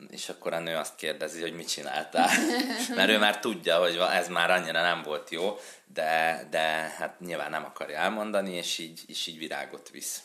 és 0.07 0.29
akkor 0.29 0.53
a 0.53 0.59
nő 0.59 0.75
azt 0.75 0.95
kérdezi, 0.95 1.41
hogy 1.41 1.53
mit 1.53 1.69
csináltál. 1.69 2.29
Mert 2.95 3.09
ő 3.09 3.17
már 3.17 3.39
tudja, 3.39 3.77
hogy 3.77 3.97
ez 4.11 4.27
már 4.27 4.51
annyira 4.51 4.81
nem 4.81 5.01
volt 5.01 5.29
jó, 5.29 5.59
de, 5.93 6.43
de 6.49 6.59
hát 6.97 7.19
nyilván 7.19 7.49
nem 7.49 7.65
akarja 7.65 7.97
elmondani, 7.97 8.53
és 8.53 8.77
így, 8.77 9.01
és 9.07 9.27
így 9.27 9.37
virágot 9.37 9.89
visz. 9.89 10.21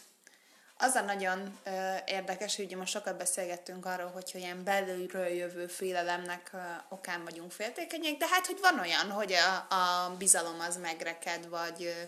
Az 0.77 0.95
a 0.95 1.01
nagyon 1.01 1.59
ö, 1.65 1.95
érdekes, 2.07 2.57
hogy 2.57 2.65
ugye 2.65 2.77
most 2.77 2.93
sokat 2.93 3.17
beszélgettünk 3.17 3.87
arról, 3.87 4.11
hogyha 4.11 4.39
ilyen 4.39 4.65
belülről 4.65 5.27
jövő 5.27 5.67
félelemnek 5.67 6.51
ö, 6.53 6.59
okán 6.89 7.25
vagyunk 7.25 7.53
féltékenyek, 7.53 8.17
de 8.17 8.27
hát, 8.31 8.47
hogy 8.47 8.59
van 8.61 8.79
olyan, 8.79 9.11
hogy 9.11 9.33
a, 9.33 9.75
a 9.75 10.17
bizalom 10.19 10.61
az 10.61 10.77
megreked, 10.77 11.49
vagy 11.49 11.83
ö, 11.85 12.03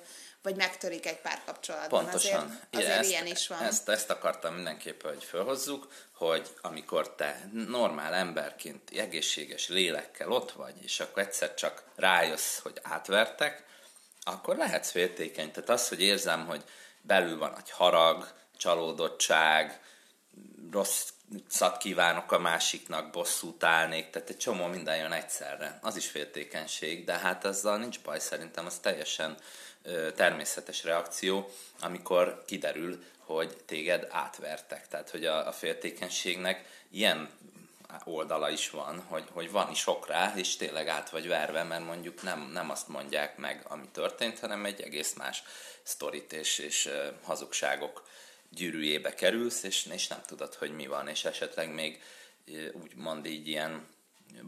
vagy 0.47 0.57
megtörik 0.57 1.07
egy 1.07 1.21
párkapcsolatban. 1.21 2.03
Pontosan. 2.03 2.45
Azért, 2.45 2.75
azért 2.75 2.89
Igen, 2.89 3.05
ilyen 3.05 3.27
is 3.27 3.49
van. 3.49 3.63
Ezt, 3.63 3.89
ezt 3.89 4.11
akartam 4.11 4.55
mindenképpen, 4.55 5.13
hogy 5.13 5.25
felhozzuk, 5.25 5.89
hogy 6.13 6.49
amikor 6.61 7.15
te 7.15 7.49
normál 7.53 8.15
emberként, 8.15 8.91
egészséges 8.91 9.69
lélekkel 9.69 10.31
ott 10.31 10.53
vagy, 10.53 10.75
és 10.83 11.01
akkor 11.01 11.23
egyszer 11.23 11.55
csak 11.55 11.85
rájössz, 11.97 12.59
hogy 12.59 12.79
átvertek, 12.83 13.65
akkor 14.23 14.57
lehetsz 14.57 14.91
féltékeny. 14.91 15.51
Tehát 15.51 15.69
az, 15.69 15.89
hogy 15.89 16.03
érzem, 16.03 16.47
hogy 16.47 16.65
belül 17.01 17.39
van 17.39 17.57
egy 17.57 17.71
harag, 17.71 18.33
csalódottság, 18.57 19.81
rossz 20.73 21.09
szat 21.49 21.77
kívánok 21.77 22.33
a 22.33 22.39
másiknak, 22.39 23.11
bosszút 23.11 23.65
állnék, 23.65 24.11
tehát 24.11 24.31
egy 24.31 24.37
csomó 24.37 24.67
minden 24.67 24.97
jön 24.97 25.13
egyszerre. 25.13 25.79
Az 25.83 25.97
is 25.97 26.07
féltékenység, 26.07 27.05
de 27.05 27.19
hát 27.19 27.45
azzal 27.45 27.79
nincs 27.79 28.01
baj, 28.01 28.19
szerintem 28.19 28.67
az 28.67 28.79
teljesen 28.79 29.37
természetes 30.15 30.85
reakció, 30.85 31.51
amikor 31.81 32.43
kiderül, 32.47 33.05
hogy 33.19 33.57
téged 33.67 34.07
átvertek. 34.11 34.89
Tehát, 34.89 35.11
hogy 35.11 35.25
a, 35.25 35.47
a 35.47 35.53
féltékenységnek 35.53 36.85
ilyen 36.91 37.31
oldala 38.05 38.51
is 38.51 38.71
van, 38.71 39.01
hogy, 39.09 39.25
hogy 39.33 39.51
van 39.51 39.71
is 39.71 39.87
ok 39.87 40.07
rá, 40.07 40.33
és 40.37 40.57
tényleg 40.57 40.89
át 40.89 41.11
vagy 41.11 41.27
verve, 41.27 41.63
mert 41.63 41.85
mondjuk 41.85 42.23
nem, 42.23 42.51
nem 42.53 42.71
azt 42.71 42.89
mondják 42.89 43.37
meg, 43.37 43.65
ami 43.69 43.89
történt, 43.93 44.39
hanem 44.39 44.65
egy 44.65 44.81
egész 44.81 45.15
más 45.15 45.43
sztorit 45.83 46.33
és, 46.33 46.59
és 46.59 46.89
hazugságok 47.23 48.09
gyűrűjébe 48.49 49.15
kerülsz, 49.15 49.63
és, 49.63 49.87
és 49.87 50.07
nem 50.07 50.23
tudod, 50.27 50.55
hogy 50.55 50.75
mi 50.75 50.87
van, 50.87 51.09
és 51.09 51.25
esetleg 51.25 51.75
még 51.75 52.03
úgymond 52.73 53.27
így 53.27 53.49
ilyen 53.49 53.87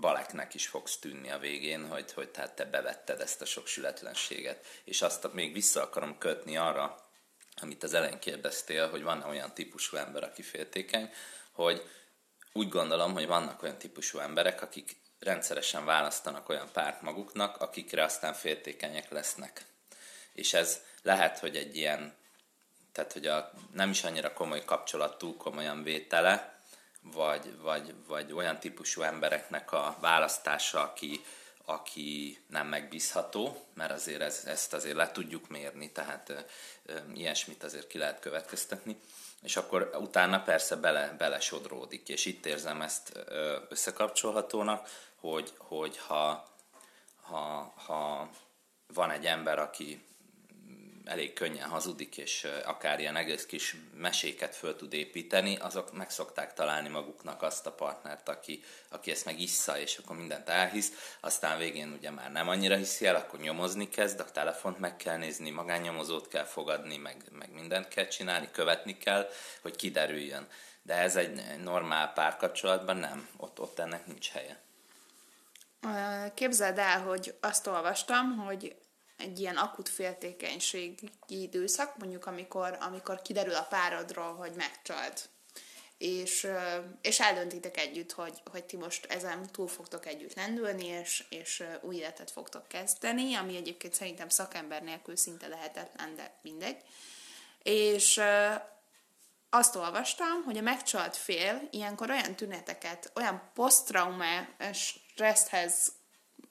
baleknek 0.00 0.54
is 0.54 0.66
fogsz 0.66 0.98
tűnni 0.98 1.30
a 1.30 1.38
végén, 1.38 1.88
hogy, 1.88 2.12
hogy 2.12 2.28
tehát 2.28 2.54
te 2.54 2.64
bevetted 2.64 3.20
ezt 3.20 3.40
a 3.40 3.44
sok 3.44 3.66
sületlenséget. 3.66 4.66
És 4.84 5.02
azt 5.02 5.32
még 5.32 5.52
vissza 5.52 5.82
akarom 5.82 6.18
kötni 6.18 6.56
arra, 6.56 7.02
amit 7.60 7.82
az 7.82 7.94
elején 7.94 8.18
kérdeztél, 8.18 8.90
hogy 8.90 9.02
van 9.02 9.22
olyan 9.22 9.54
típusú 9.54 9.96
ember, 9.96 10.22
aki 10.22 10.42
féltékeny, 10.42 11.12
hogy 11.52 11.82
úgy 12.52 12.68
gondolom, 12.68 13.12
hogy 13.12 13.26
vannak 13.26 13.62
olyan 13.62 13.78
típusú 13.78 14.18
emberek, 14.18 14.62
akik 14.62 14.96
rendszeresen 15.18 15.84
választanak 15.84 16.48
olyan 16.48 16.68
párt 16.72 17.02
maguknak, 17.02 17.56
akikre 17.56 18.02
aztán 18.02 18.34
féltékenyek 18.34 19.10
lesznek. 19.10 19.66
És 20.32 20.52
ez 20.52 20.82
lehet, 21.02 21.38
hogy 21.38 21.56
egy 21.56 21.76
ilyen, 21.76 22.16
tehát 22.92 23.12
hogy 23.12 23.26
a 23.26 23.52
nem 23.72 23.90
is 23.90 24.04
annyira 24.04 24.32
komoly 24.32 24.64
kapcsolat 24.64 25.18
túl 25.18 25.36
komolyan 25.36 25.82
vétele, 25.82 26.57
vagy, 27.02 27.58
vagy, 27.60 27.94
vagy 28.06 28.32
olyan 28.32 28.58
típusú 28.58 29.02
embereknek 29.02 29.72
a 29.72 29.96
választása, 30.00 30.80
aki, 30.80 31.24
aki 31.64 32.38
nem 32.46 32.66
megbízható, 32.66 33.64
mert 33.74 33.92
azért 33.92 34.20
ez, 34.20 34.42
ezt 34.44 34.72
azért 34.72 34.96
le 34.96 35.10
tudjuk 35.12 35.48
mérni, 35.48 35.92
tehát 35.92 36.28
ö, 36.28 36.38
ö, 36.84 36.98
ilyesmit 37.14 37.62
azért 37.62 37.86
ki 37.86 37.98
lehet 37.98 38.20
következtetni, 38.20 39.00
és 39.42 39.56
akkor 39.56 39.90
utána 40.00 40.42
persze 40.42 40.76
bele, 40.76 41.14
bele 41.18 41.40
sodródik, 41.40 42.08
és 42.08 42.26
itt 42.26 42.46
érzem 42.46 42.82
ezt 42.82 43.12
ö, 43.14 43.58
összekapcsolhatónak, 43.68 44.88
hogy, 45.14 45.52
hogy 45.56 45.98
ha, 45.98 46.48
ha, 47.22 47.72
ha 47.86 48.30
van 48.94 49.10
egy 49.10 49.26
ember, 49.26 49.58
aki 49.58 50.07
elég 51.08 51.32
könnyen 51.32 51.68
hazudik, 51.68 52.16
és 52.16 52.46
akár 52.64 53.00
ilyen 53.00 53.16
egész 53.16 53.46
kis 53.46 53.76
meséket 53.94 54.54
föl 54.54 54.76
tud 54.76 54.92
építeni, 54.92 55.56
azok 55.56 55.92
meg 55.92 56.10
szokták 56.10 56.54
találni 56.54 56.88
maguknak 56.88 57.42
azt 57.42 57.66
a 57.66 57.72
partnert, 57.72 58.28
aki, 58.28 58.64
aki 58.88 59.10
ezt 59.10 59.24
meg 59.24 59.40
issza, 59.40 59.78
és 59.78 59.98
akkor 59.98 60.16
mindent 60.16 60.48
elhisz, 60.48 61.16
aztán 61.20 61.58
végén 61.58 61.92
ugye 61.92 62.10
már 62.10 62.32
nem 62.32 62.48
annyira 62.48 62.76
hiszi 62.76 63.06
el, 63.06 63.14
akkor 63.14 63.40
nyomozni 63.40 63.88
kezd, 63.88 64.20
a 64.20 64.30
telefont 64.30 64.78
meg 64.78 64.96
kell 64.96 65.16
nézni, 65.16 65.50
magánnyomozót 65.50 66.28
kell 66.28 66.44
fogadni, 66.44 66.96
meg, 66.96 67.24
meg 67.30 67.52
mindent 67.52 67.88
kell 67.88 68.06
csinálni, 68.06 68.48
követni 68.52 68.98
kell, 68.98 69.28
hogy 69.62 69.76
kiderüljön. 69.76 70.46
De 70.82 70.94
ez 70.94 71.16
egy 71.16 71.58
normál 71.62 72.12
párkapcsolatban 72.12 72.96
nem, 72.96 73.28
ott, 73.36 73.60
ott 73.60 73.78
ennek 73.78 74.06
nincs 74.06 74.30
helye. 74.30 74.60
Képzeld 76.34 76.78
el, 76.78 77.00
hogy 77.02 77.34
azt 77.40 77.66
olvastam, 77.66 78.36
hogy 78.36 78.76
egy 79.18 79.40
ilyen 79.40 79.56
akut 79.56 79.88
féltékenységi 79.88 81.10
időszak, 81.28 81.96
mondjuk 81.96 82.26
amikor, 82.26 82.76
amikor 82.80 83.22
kiderül 83.22 83.54
a 83.54 83.66
párodról, 83.70 84.34
hogy 84.34 84.52
megcsalt, 84.52 85.28
és, 85.98 86.46
és 87.00 87.20
eldöntitek 87.20 87.76
együtt, 87.76 88.12
hogy, 88.12 88.42
hogy 88.50 88.64
ti 88.64 88.76
most 88.76 89.06
ezen 89.06 89.46
túl 89.52 89.68
fogtok 89.68 90.06
együtt 90.06 90.34
lendülni, 90.34 90.86
és, 90.86 91.24
és 91.28 91.64
új 91.80 91.96
életet 91.96 92.30
fogtok 92.30 92.68
kezdeni, 92.68 93.34
ami 93.34 93.56
egyébként 93.56 93.94
szerintem 93.94 94.28
szakember 94.28 94.82
nélkül 94.82 95.16
szinte 95.16 95.48
lehetetlen, 95.48 96.14
de 96.14 96.32
mindegy. 96.42 96.76
És 97.62 98.20
azt 99.50 99.76
olvastam, 99.76 100.42
hogy 100.44 100.56
a 100.58 100.62
megcsalt 100.62 101.16
fél 101.16 101.68
ilyenkor 101.70 102.10
olyan 102.10 102.34
tüneteket, 102.34 103.10
olyan 103.14 103.50
posztrauma 103.54 104.46
stresszhez 104.72 105.92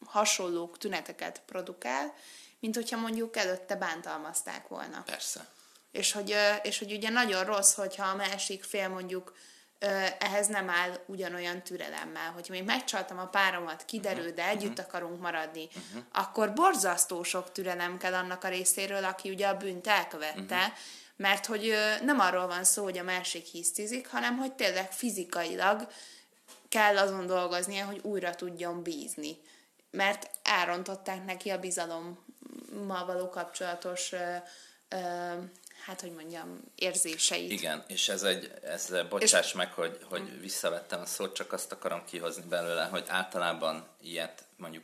hasonló 0.06 0.68
tüneteket 0.68 1.42
produkál, 1.46 2.14
mint 2.60 2.76
hogyha 2.76 2.98
mondjuk 2.98 3.38
előtte 3.38 3.76
bántalmazták 3.76 4.68
volna. 4.68 5.04
Persze. 5.06 5.48
És 5.92 6.12
hogy, 6.12 6.36
és 6.62 6.80
hogy 6.80 6.92
ugye 6.92 7.10
nagyon 7.10 7.44
rossz, 7.44 7.74
hogyha 7.74 8.06
a 8.06 8.16
másik 8.16 8.64
fél 8.64 8.88
mondjuk 8.88 9.34
ehhez 10.20 10.48
nem 10.48 10.70
áll 10.70 11.04
ugyanolyan 11.06 11.64
türelemmel. 11.64 12.32
Hogyha 12.32 12.54
még 12.54 12.64
megcsaltam 12.64 13.20
a 13.20 13.28
páromat, 13.28 13.86
kiderül, 13.86 14.32
de 14.32 14.48
együtt 14.48 14.70
uh-huh. 14.70 14.86
akarunk 14.86 15.22
maradni, 15.22 15.68
uh-huh. 15.68 16.04
akkor 16.12 16.54
borzasztó 16.54 17.24
sok 17.24 17.52
türelem 17.52 17.98
kell 17.98 18.14
annak 18.14 18.44
a 18.44 18.48
részéről, 18.48 19.04
aki 19.04 19.30
ugye 19.30 19.48
a 19.48 19.58
bűnt 19.58 19.88
elkövette, 19.88 20.56
uh-huh. 20.56 20.78
mert 21.16 21.46
hogy 21.46 21.74
nem 22.02 22.20
arról 22.20 22.48
van 22.48 22.64
szó, 22.64 22.84
hogy 22.84 22.98
a 22.98 23.04
másik 23.04 23.46
hisztizik, 23.46 24.08
hanem 24.08 24.38
hogy 24.38 24.54
tényleg 24.54 24.92
fizikailag 24.92 25.88
kell 26.70 26.98
azon 26.98 27.26
dolgoznia, 27.26 27.86
hogy 27.86 28.00
újra 28.04 28.36
tudjon 28.36 28.84
bízni. 28.84 29.38
Mert 29.92 30.30
elrontották 30.44 31.26
neki 31.26 31.50
a 31.50 31.60
bizalom 31.60 32.26
ma 32.88 33.06
való 33.06 33.30
kapcsolatos 33.30 34.14
hát 35.88 36.02
hogy 36.02 36.12
mondjam, 36.12 36.64
érzéseit. 36.76 37.52
Igen, 37.52 37.84
és 37.88 38.10
ez 38.10 38.24
egy, 38.24 38.52
ez, 38.64 38.94
bocsáss 39.10 39.48
és... 39.48 39.54
meg, 39.54 39.74
hogy, 39.74 40.00
hogy 40.10 40.40
visszavettem 40.42 41.02
a 41.02 41.06
szót, 41.06 41.36
csak 41.36 41.54
azt 41.54 41.72
akarom 41.72 42.06
kihozni 42.06 42.44
belőle, 42.50 42.84
hogy 42.86 43.04
általában 43.08 43.88
ilyet, 44.02 44.44
mondjuk, 44.56 44.84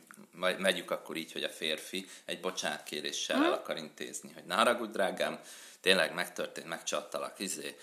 megyük 0.58 0.90
akkor 0.90 1.16
így, 1.16 1.32
hogy 1.32 1.42
a 1.42 1.48
férfi 1.48 2.08
egy 2.24 2.40
bocsánatkéréssel 2.40 3.36
hmm. 3.36 3.44
el 3.44 3.52
akar 3.52 3.76
intézni, 3.76 4.32
hogy 4.32 4.44
ne 4.44 4.54
haragudj, 4.54 4.92
drágám, 4.92 5.40
tényleg 5.80 6.14
megtörtént, 6.14 6.66
megcsattalak, 6.66 7.38
izé, 7.38 7.76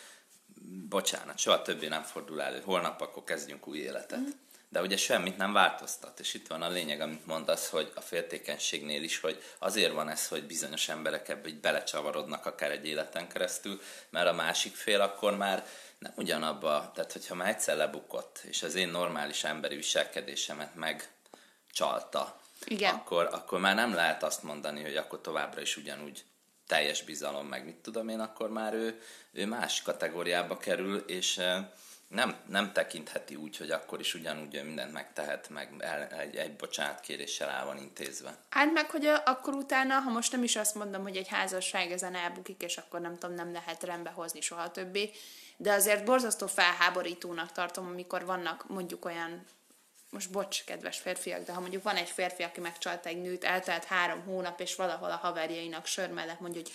bocsánat, 0.90 1.38
soha 1.38 1.62
többé 1.62 1.88
nem 1.88 2.04
fordul 2.04 2.42
elő, 2.42 2.62
holnap 2.62 3.02
akkor 3.02 3.24
kezdjünk 3.24 3.68
új 3.68 3.78
életet. 3.78 4.20
Hmm 4.20 4.50
de 4.72 4.82
ugye 4.82 4.98
semmit 4.98 5.38
nem 5.38 5.54
változtat. 5.54 6.20
És 6.20 6.34
itt 6.34 6.48
van 6.48 6.62
a 6.62 6.70
lényeg, 6.70 7.02
amit 7.02 7.26
mondasz, 7.26 7.70
hogy 7.70 7.92
a 7.96 8.02
féltékenységnél 8.02 9.04
is, 9.04 9.20
hogy 9.20 9.44
azért 9.60 9.94
van 9.94 10.10
ez, 10.10 10.28
hogy 10.28 10.44
bizonyos 10.44 10.90
emberek 10.90 11.30
ebbe 11.30 11.50
így 11.50 11.60
belecsavarodnak 11.60 12.46
akár 12.46 12.72
egy 12.72 12.86
életen 12.86 13.28
keresztül, 13.28 13.82
mert 14.10 14.28
a 14.28 14.34
másik 14.34 14.76
fél 14.76 15.02
akkor 15.02 15.38
már 15.38 15.66
nem 16.00 16.12
ugyanabba, 16.16 16.92
tehát 16.96 17.12
hogyha 17.12 17.36
már 17.36 17.50
egyszer 17.50 17.78
lebukott, 17.78 18.42
és 18.44 18.64
az 18.64 18.76
én 18.76 18.90
normális 18.90 19.44
emberi 19.44 19.76
viselkedésemet 19.76 20.76
megcsalta, 20.76 22.40
Igen. 22.66 22.94
Akkor, 22.94 23.30
akkor 23.32 23.60
már 23.60 23.76
nem 23.76 23.94
lehet 23.94 24.24
azt 24.24 24.44
mondani, 24.44 24.82
hogy 24.82 24.96
akkor 24.96 25.22
továbbra 25.22 25.62
is 25.62 25.78
ugyanúgy 25.78 26.24
teljes 26.68 27.04
bizalom, 27.04 27.48
meg 27.48 27.66
mit 27.66 27.76
tudom 27.76 28.10
én, 28.10 28.20
akkor 28.20 28.50
már 28.50 28.74
ő, 28.74 29.02
ő 29.32 29.46
más 29.46 29.82
kategóriába 29.82 30.58
kerül, 30.58 30.98
és 30.98 31.42
nem, 32.12 32.36
nem 32.48 32.72
tekintheti 32.74 33.36
úgy, 33.36 33.58
hogy 33.58 33.72
akkor 33.72 34.00
is 34.00 34.14
ugyanúgy 34.14 34.62
mindent 34.64 34.92
megtehet, 34.92 35.50
meg 35.50 35.74
el, 35.80 36.08
egy, 36.08 36.36
egy 36.36 36.56
bocsánatkéréssel 36.56 37.50
el 37.50 37.66
van 37.66 37.78
intézve. 37.78 38.38
Hát 38.50 38.72
meg, 38.72 38.90
hogy 38.90 39.06
akkor 39.06 39.54
utána, 39.54 40.00
ha 40.00 40.10
most 40.10 40.32
nem 40.32 40.44
is 40.44 40.56
azt 40.56 40.76
mondom, 40.76 41.02
hogy 41.02 41.16
egy 41.16 41.28
házasság 41.28 41.92
ezen 41.92 42.16
elbukik, 42.16 42.62
és 42.62 42.78
akkor 42.78 43.00
nem 43.00 43.18
tudom, 43.18 43.36
nem 43.36 43.52
lehet 43.52 43.84
rendbe 43.84 44.10
hozni 44.10 44.42
soha 44.42 44.72
többé, 44.72 45.12
de 45.58 45.74
azért 45.74 46.06
borzasztó 46.06 46.48
felháborítónak 46.48 47.52
tartom, 47.52 47.88
amikor 47.88 48.26
vannak 48.26 48.68
mondjuk 48.68 49.06
olyan 49.06 49.46
most 50.10 50.32
bocs, 50.32 50.64
kedves 50.64 51.00
férfiak, 51.00 51.44
de 51.44 51.54
ha 51.54 51.60
mondjuk 51.60 51.84
van 51.84 51.96
egy 51.96 52.10
férfi, 52.10 52.44
aki 52.44 52.60
megcsalta 52.60 53.10
egy 53.10 53.22
nőt, 53.22 53.44
eltelt 53.44 53.84
három 53.84 54.22
hónap, 54.22 54.60
és 54.60 54.76
valahol 54.76 55.12
a 55.12 55.16
haverjainak 55.16 55.86
sör 55.86 56.10
mellett 56.10 56.40
mondja, 56.40 56.62
hogy 56.62 56.72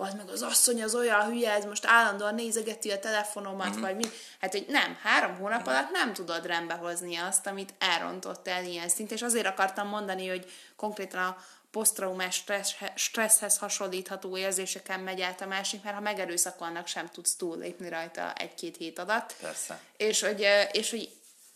az 0.00 0.14
meg 0.14 0.28
az 0.28 0.42
asszony 0.42 0.82
az 0.82 0.94
olyan 0.94 1.24
hülye, 1.24 1.52
ez 1.52 1.64
most 1.64 1.86
állandóan 1.86 2.34
nézegeti 2.34 2.90
a 2.90 2.98
telefonomat, 2.98 3.66
uh-huh. 3.66 3.80
vagy 3.82 3.96
mi. 3.96 4.04
Hát, 4.40 4.52
hogy 4.52 4.64
nem, 4.68 4.98
három 5.02 5.36
hónap 5.36 5.60
uh-huh. 5.60 5.74
alatt 5.74 5.90
nem 5.90 6.12
tudod 6.12 6.46
rendbe 6.46 6.74
hozni 6.74 7.16
azt, 7.16 7.46
amit 7.46 7.74
elrontott 7.78 8.48
el 8.48 8.64
ilyen 8.64 8.88
szint, 8.88 9.10
és 9.10 9.22
azért 9.22 9.46
akartam 9.46 9.88
mondani, 9.88 10.28
hogy 10.28 10.52
konkrétan 10.76 11.24
a 11.24 11.36
posztraumás 11.70 12.34
stressz, 12.34 12.74
stresszhez 12.94 13.58
hasonlítható 13.58 14.36
érzéseken 14.36 15.00
megy 15.00 15.20
át 15.20 15.40
a 15.40 15.46
másik, 15.46 15.82
mert 15.82 15.96
ha 15.96 16.02
megerőszakolnak, 16.02 16.86
sem 16.86 17.08
tudsz 17.08 17.36
túllépni 17.36 17.88
rajta 17.88 18.32
egy-két 18.32 18.76
hét 18.76 18.98
alatt. 18.98 19.34
Persze. 19.40 19.80
És 19.96 20.20
hogy, 20.20 20.48
és 20.72 20.90
hogy 20.90 21.10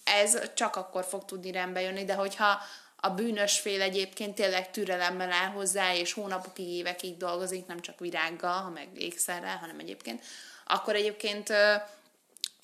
ez 0.05 0.55
csak 0.55 0.77
akkor 0.77 1.05
fog 1.05 1.25
tudni 1.25 1.51
rendbe 1.51 1.81
jönni, 1.81 2.05
de 2.05 2.15
hogyha 2.15 2.59
a 3.05 3.11
bűnös 3.11 3.59
fél 3.59 3.83
egyébként 3.83 4.35
tényleg 4.35 4.71
türelemmel 4.71 5.33
áll 5.33 5.49
hozzá, 5.49 5.95
és 5.95 6.13
hónapokig, 6.13 6.69
évekig 6.69 7.17
dolgozik, 7.17 7.67
nem 7.67 7.81
csak 7.81 7.99
virággal, 7.99 8.61
ha 8.61 8.69
meg 8.69 8.89
ékszerrel, 8.95 9.57
hanem 9.57 9.79
egyébként, 9.79 10.25
akkor 10.65 10.95
egyébként 10.95 11.53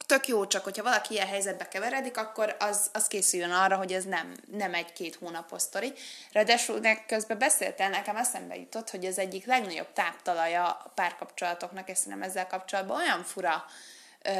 tök 0.07 0.29
jó, 0.29 0.47
csak 0.47 0.65
hogyha 0.65 0.83
valaki 0.83 1.15
ilyen 1.15 1.27
helyzetbe 1.27 1.69
keveredik, 1.69 2.17
akkor 2.17 2.57
az, 2.59 2.91
az 2.93 3.07
készüljön 3.07 3.51
arra, 3.51 3.77
hogy 3.77 3.93
ez 3.93 4.05
nem, 4.05 4.35
nem 4.51 4.75
egy-két 4.75 5.15
hónapos 5.15 5.63
sztori. 5.63 5.93
Ráadásul 6.33 6.81
közben 7.07 7.39
beszéltél, 7.39 7.89
nekem 7.89 8.17
eszembe 8.17 8.57
jutott, 8.57 8.91
hogy 8.91 9.05
az 9.05 9.19
egyik 9.19 9.47
legnagyobb 9.47 9.93
táptalaja 9.93 10.65
a 10.65 10.93
párkapcsolatoknak, 10.95 11.89
és 11.89 11.99
szerintem 11.99 12.29
ezzel 12.29 12.47
kapcsolatban 12.47 12.97
olyan 12.97 13.23
fura 13.23 13.65
ö, 14.23 14.33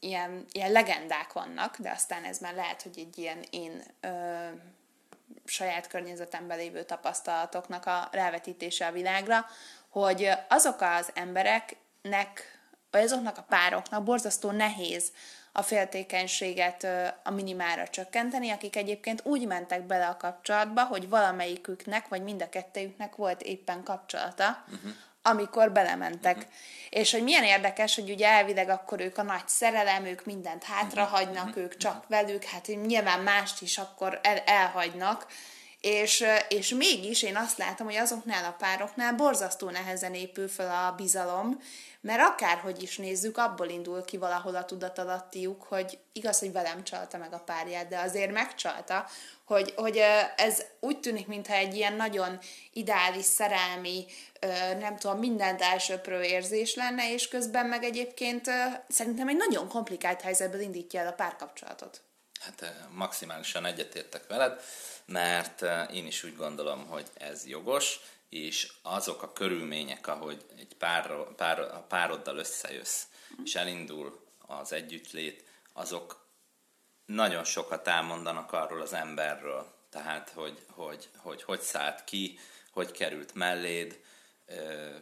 ilyen, 0.00 0.46
ilyen 0.52 0.72
legendák 0.72 1.32
vannak, 1.32 1.76
de 1.78 1.90
aztán 1.90 2.24
ez 2.24 2.38
már 2.38 2.54
lehet, 2.54 2.82
hogy 2.82 2.98
egy 2.98 3.18
ilyen 3.18 3.44
én 3.50 3.82
ö, 4.00 4.08
saját 5.48 5.86
környezetemben 5.86 6.58
lévő 6.58 6.82
tapasztalatoknak 6.82 7.86
a 7.86 8.08
rávetítése 8.12 8.86
a 8.86 8.92
világra, 8.92 9.46
hogy 9.88 10.30
azok 10.48 10.80
az 10.80 11.10
embereknek 11.14 12.54
vagy 12.90 13.04
azoknak 13.04 13.38
a 13.38 13.46
pároknak 13.48 14.02
borzasztó 14.02 14.50
nehéz 14.50 15.12
a 15.52 15.62
féltékenységet 15.62 16.86
a 17.22 17.30
minimálra 17.30 17.88
csökkenteni, 17.88 18.50
akik 18.50 18.76
egyébként 18.76 19.20
úgy 19.24 19.46
mentek 19.46 19.82
bele 19.82 20.06
a 20.06 20.16
kapcsolatba, 20.16 20.84
hogy 20.84 21.08
valamelyiküknek, 21.08 22.08
vagy 22.08 22.22
mind 22.22 22.42
a 22.42 22.48
kettőjüknek 22.48 23.16
volt 23.16 23.42
éppen 23.42 23.82
kapcsolata, 23.82 24.64
uh-huh. 24.66 24.90
Amikor 25.26 25.72
belementek. 25.72 26.36
Uh-huh. 26.36 26.52
És 26.90 27.12
hogy 27.12 27.22
milyen 27.22 27.44
érdekes, 27.44 27.94
hogy 27.94 28.10
ugye 28.10 28.28
elvileg 28.28 28.68
akkor 28.68 29.00
ők 29.00 29.18
a 29.18 29.22
nagy 29.22 29.46
szerelem, 29.48 30.04
ők 30.04 30.24
mindent 30.24 30.64
hátrahagynak, 30.64 31.46
uh-huh. 31.46 31.62
ők 31.62 31.76
csak 31.76 32.04
velük, 32.08 32.44
hát 32.44 32.66
nyilván 32.66 33.20
mást 33.20 33.62
is 33.62 33.78
akkor 33.78 34.20
el, 34.22 34.36
elhagynak, 34.36 35.26
és, 35.86 36.24
és 36.48 36.68
mégis 36.68 37.22
én 37.22 37.36
azt 37.36 37.58
látom, 37.58 37.86
hogy 37.86 37.96
azoknál 37.96 38.44
a 38.44 38.56
pároknál 38.58 39.14
borzasztó 39.14 39.70
nehezen 39.70 40.14
épül 40.14 40.48
fel 40.48 40.86
a 40.86 40.94
bizalom, 40.94 41.60
mert 42.00 42.20
akárhogy 42.20 42.82
is 42.82 42.96
nézzük, 42.96 43.38
abból 43.38 43.68
indul 43.68 44.04
ki 44.04 44.16
valahol 44.16 44.54
a 44.54 44.64
tudatalattiuk, 44.64 45.62
hogy 45.62 45.98
igaz, 46.12 46.38
hogy 46.38 46.52
velem 46.52 46.84
csalta 46.84 47.18
meg 47.18 47.32
a 47.32 47.38
párját, 47.38 47.88
de 47.88 47.98
azért 47.98 48.32
megcsalta, 48.32 49.06
hogy, 49.44 49.72
hogy 49.76 50.02
ez 50.36 50.62
úgy 50.80 51.00
tűnik, 51.00 51.26
mintha 51.26 51.54
egy 51.54 51.74
ilyen 51.74 51.94
nagyon 51.94 52.38
ideális, 52.72 53.24
szerelmi, 53.24 54.04
nem 54.78 54.96
tudom, 54.96 55.18
mindent 55.18 55.62
elsöprő 55.62 56.22
érzés 56.22 56.74
lenne, 56.74 57.12
és 57.12 57.28
közben 57.28 57.66
meg 57.66 57.84
egyébként 57.84 58.50
szerintem 58.88 59.28
egy 59.28 59.36
nagyon 59.36 59.68
komplikált 59.68 60.20
helyzetből 60.20 60.60
indítja 60.60 61.00
el 61.00 61.06
a 61.06 61.12
párkapcsolatot. 61.12 62.00
Hát 62.40 62.74
maximálisan 62.90 63.64
egyetértek 63.64 64.26
veled, 64.28 64.60
mert 65.06 65.62
én 65.92 66.06
is 66.06 66.24
úgy 66.24 66.36
gondolom, 66.36 66.86
hogy 66.86 67.06
ez 67.14 67.46
jogos, 67.46 68.00
és 68.28 68.72
azok 68.82 69.22
a 69.22 69.32
körülmények, 69.32 70.06
ahogy 70.06 70.44
egy 70.58 70.76
pár, 70.78 71.12
pár, 71.36 71.60
a 71.60 71.84
pároddal 71.88 72.36
összejössz, 72.36 73.02
és 73.44 73.54
elindul 73.54 74.20
az 74.46 74.72
együttlét, 74.72 75.44
azok 75.72 76.24
nagyon 77.06 77.44
sokat 77.44 77.88
elmondanak 77.88 78.52
arról 78.52 78.80
az 78.80 78.92
emberről. 78.92 79.74
Tehát, 79.90 80.30
hogy 80.30 80.66
hogy, 80.70 81.08
hogy, 81.16 81.42
hogy 81.42 81.60
szállt 81.60 82.04
ki, 82.04 82.38
hogy 82.72 82.90
került 82.90 83.34
melléd, 83.34 84.00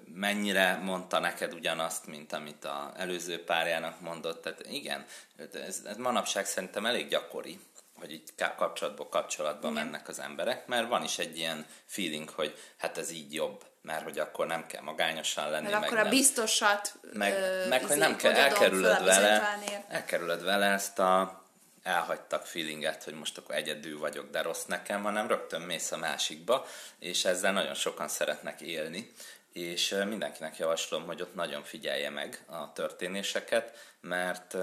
mennyire 0.05 0.77
mondta 0.77 1.19
neked 1.19 1.55
ugyanazt, 1.55 2.07
mint 2.07 2.33
amit 2.33 2.65
az 2.65 2.89
előző 2.97 3.45
párjának 3.45 4.01
mondott. 4.01 4.43
Tehát 4.43 4.67
igen, 4.67 5.07
ez, 5.53 5.83
ez 5.85 5.97
manapság 5.97 6.47
szerintem 6.47 6.87
elég 6.87 7.09
gyakori, 7.09 7.61
hogy 8.05 8.13
így 8.13 8.35
kapcsolatból 8.57 9.09
kapcsolatba 9.09 9.71
Igen. 9.71 9.85
mennek 9.85 10.09
az 10.09 10.21
emberek, 10.21 10.67
mert 10.67 10.89
van 10.89 11.03
is 11.05 11.19
egy 11.19 11.39
ilyen 11.39 11.67
feeling, 11.87 12.29
hogy 12.29 12.59
hát 12.79 12.99
ez 12.99 13.11
így 13.11 13.35
jobb, 13.35 13.65
mert 13.83 14.03
hogy 14.03 14.19
akkor 14.19 14.47
nem 14.47 14.67
kell 14.67 14.83
magányosan 14.83 15.51
lenni. 15.51 15.63
Mert 15.63 15.75
meg 15.75 15.83
akkor 15.83 15.97
nem, 15.97 16.07
a 16.07 16.11
biztosat 16.11 16.95
meg, 17.13 17.33
ö, 17.33 17.69
meg 17.69 17.85
hogy 17.85 17.97
nem 17.97 18.17
kell, 18.17 18.33
elkerülöd 18.33 19.05
vele, 19.05 19.59
elkerülöd 19.89 20.45
vele 20.45 20.67
ezt 20.67 20.99
a 20.99 21.43
elhagytak 21.83 22.47
feelinget, 22.47 23.05
hogy 23.05 23.15
most 23.15 23.39
akkor 23.39 23.55
egyedül 23.55 23.99
vagyok, 23.99 24.31
de 24.31 24.43
rossz 24.43 24.65
nekem, 24.65 25.03
hanem 25.03 25.29
rögtön 25.29 25.61
mész 25.61 25.93
a 25.93 25.97
másikba, 25.97 26.67
és 26.99 27.25
ezzel 27.25 27.53
nagyon 27.53 27.75
sokan 27.75 28.09
szeretnek 28.09 28.61
élni, 28.61 29.13
és 29.53 29.97
mindenkinek 30.07 30.57
javaslom, 30.57 31.07
hogy 31.07 31.23
ott 31.23 31.35
nagyon 31.35 31.63
figyelje 31.63 32.11
meg 32.11 32.45
a 32.47 32.73
történéseket, 32.73 33.79
mert 34.01 34.57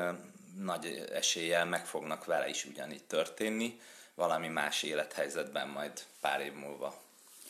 nagy 0.58 1.04
eséllyel 1.14 1.66
meg 1.66 1.86
fognak 1.86 2.26
vele 2.26 2.50
is 2.50 2.66
ugyanígy 2.66 3.04
történni, 3.04 3.80
valami 4.14 4.48
más 4.48 4.84
élethelyzetben 4.84 5.68
majd 5.68 5.92
pár 6.22 6.42
év 6.42 6.54
múlva. 6.54 7.02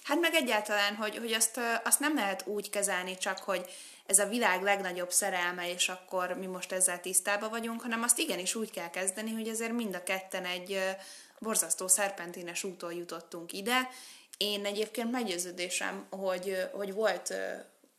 Hát 0.04 0.20
meg 0.20 0.34
egyáltalán, 0.34 0.96
hogy, 0.96 1.18
hogy 1.18 1.34
azt, 1.34 1.60
azt 1.84 2.00
nem 2.00 2.16
lehet 2.16 2.48
úgy 2.48 2.70
kezelni 2.70 3.18
csak, 3.18 3.38
hogy 3.38 3.70
ez 4.06 4.20
a 4.20 4.28
világ 4.28 4.62
legnagyobb 4.62 5.12
szerelme, 5.12 5.70
és 5.70 5.90
akkor 5.90 6.32
mi 6.32 6.46
most 6.46 6.72
ezzel 6.72 7.00
tisztában 7.00 7.50
vagyunk, 7.50 7.82
hanem 7.82 8.04
azt 8.04 8.20
igenis 8.20 8.56
úgy 8.56 8.72
kell 8.72 8.90
kezdeni, 8.90 9.32
hogy 9.34 9.50
azért 9.50 9.72
mind 9.72 9.96
a 9.96 10.04
ketten 10.04 10.46
egy 10.46 10.80
borzasztó 11.40 11.88
szerpentines 11.88 12.64
úton 12.64 12.94
jutottunk 12.94 13.54
ide. 13.54 13.90
Én 14.38 14.66
egyébként 14.66 15.12
meggyőződésem, 15.12 16.06
hogy, 16.10 16.70
hogy 16.72 16.94
volt, 16.94 17.34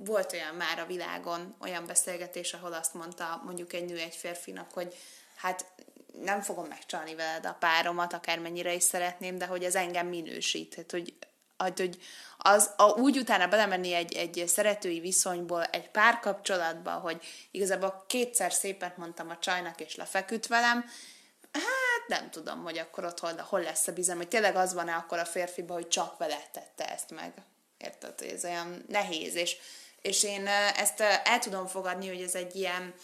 volt 0.05 0.33
olyan 0.33 0.55
már 0.55 0.79
a 0.79 0.87
világon 0.87 1.55
olyan 1.61 1.87
beszélgetés, 1.87 2.53
ahol 2.53 2.73
azt 2.73 2.95
mondta 2.95 3.43
mondjuk 3.45 3.73
egy 3.73 3.85
nő 3.85 3.99
egy 3.99 4.15
férfinak, 4.15 4.73
hogy 4.73 4.95
hát 5.37 5.65
nem 6.21 6.41
fogom 6.41 6.67
megcsalni 6.67 7.15
veled 7.15 7.47
a 7.47 7.57
páromat, 7.61 8.13
akármennyire 8.13 8.75
is 8.75 8.83
szeretném, 8.83 9.39
de 9.39 9.47
hogy 9.47 9.65
ez 9.65 9.75
engem 9.75 10.07
minősít, 10.07 10.75
hát, 10.75 10.91
hogy, 10.91 11.15
hogy 11.57 11.99
az, 12.39 12.71
a, 12.77 12.85
úgy 12.85 13.19
utána 13.19 13.47
belemenni 13.47 13.93
egy, 13.93 14.15
egy 14.15 14.45
szeretői 14.47 15.01
viszonyból, 15.01 15.65
egy 15.65 15.91
párkapcsolatba, 15.91 16.91
hogy 16.91 17.23
igazából 17.51 18.05
kétszer 18.07 18.53
szépet 18.53 18.97
mondtam 18.97 19.31
a 19.31 19.39
csajnak, 19.39 19.81
és 19.81 19.97
lefeküdt 19.97 20.47
velem, 20.47 20.85
hát 21.53 22.09
nem 22.09 22.31
tudom, 22.31 22.63
hogy 22.63 22.79
akkor 22.79 23.05
ott 23.05 23.19
hol, 23.19 23.33
hol 23.49 23.61
lesz 23.61 23.87
a 23.87 23.93
bizalom, 23.93 24.21
hogy 24.21 24.29
tényleg 24.29 24.57
az 24.57 24.75
van-e 24.75 24.95
akkor 24.95 25.19
a 25.19 25.25
férfiba, 25.25 25.75
hogy 25.75 25.89
csak 25.89 26.19
vele 26.19 26.43
tette 26.53 26.93
ezt 26.93 27.11
meg. 27.11 27.33
Érted? 27.79 28.21
Ez 28.21 28.45
olyan 28.45 28.85
nehéz, 28.89 29.35
és 29.35 29.57
és 30.03 30.23
én 30.23 30.47
ezt 30.77 31.01
el 31.01 31.39
tudom 31.39 31.67
fogadni, 31.67 32.09
hogy 32.09 32.23
ez 32.23 32.35
egy 32.35 32.57
ilyen 32.57 32.95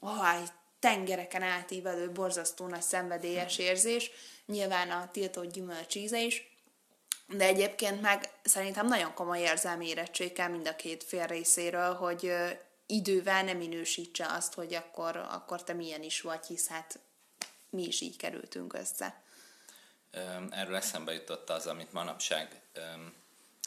oh, 0.00 0.34
egy 0.42 0.50
tengereken 0.78 1.42
átívelő, 1.42 2.10
borzasztó 2.10 2.66
nagy 2.66 2.82
szenvedélyes 2.82 3.58
érzés, 3.58 4.10
nyilván 4.46 4.90
a 4.90 5.10
tiltott 5.12 5.52
gyümölcs 5.52 5.94
íze 5.94 6.20
is, 6.20 6.50
de 7.26 7.44
egyébként 7.44 8.00
meg 8.00 8.30
szerintem 8.42 8.86
nagyon 8.86 9.14
komoly 9.14 9.40
érzelmi 9.40 9.88
érettség 9.88 10.32
kell 10.32 10.48
mind 10.48 10.68
a 10.68 10.76
két 10.76 11.04
fél 11.04 11.26
részéről, 11.26 11.94
hogy 11.94 12.32
idővel 12.86 13.42
nem 13.44 13.56
minősítse 13.56 14.26
azt, 14.26 14.54
hogy 14.54 14.74
akkor, 14.74 15.16
akkor 15.16 15.64
te 15.64 15.72
milyen 15.72 16.02
is 16.02 16.20
vagy, 16.20 16.46
hisz 16.46 16.68
hát 16.68 16.98
mi 17.70 17.82
is 17.82 18.00
így 18.00 18.16
kerültünk 18.16 18.74
össze. 18.74 19.22
Erről 20.50 20.76
eszembe 20.76 21.12
jutott 21.12 21.50
az, 21.50 21.66
amit 21.66 21.92
manapság 21.92 22.60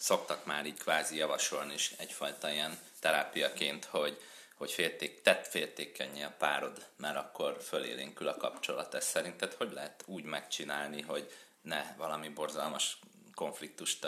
szoktak 0.02 0.46
már 0.46 0.66
így 0.66 0.80
kvázi 0.80 1.16
javasolni 1.16 1.74
is 1.74 1.92
egyfajta 1.98 2.50
ilyen 2.50 2.80
terápiaként, 3.00 3.86
hogy, 3.86 4.22
hogy 4.56 4.72
félték, 4.72 5.22
tett 5.22 5.48
féltékenyé 5.48 6.24
a 6.24 6.34
párod, 6.38 6.86
mert 6.98 7.18
akkor 7.18 7.58
fölélénkül 7.62 8.28
a 8.28 8.38
kapcsolat. 8.38 8.94
Ez 8.94 9.06
szerinted 9.06 9.54
hogy 9.54 9.72
lehet 9.72 10.04
úgy 10.06 10.24
megcsinálni, 10.24 11.02
hogy 11.02 11.32
ne 11.62 11.94
valami 11.98 12.30
borzalmas 12.30 13.00
konfliktus 13.36 14.00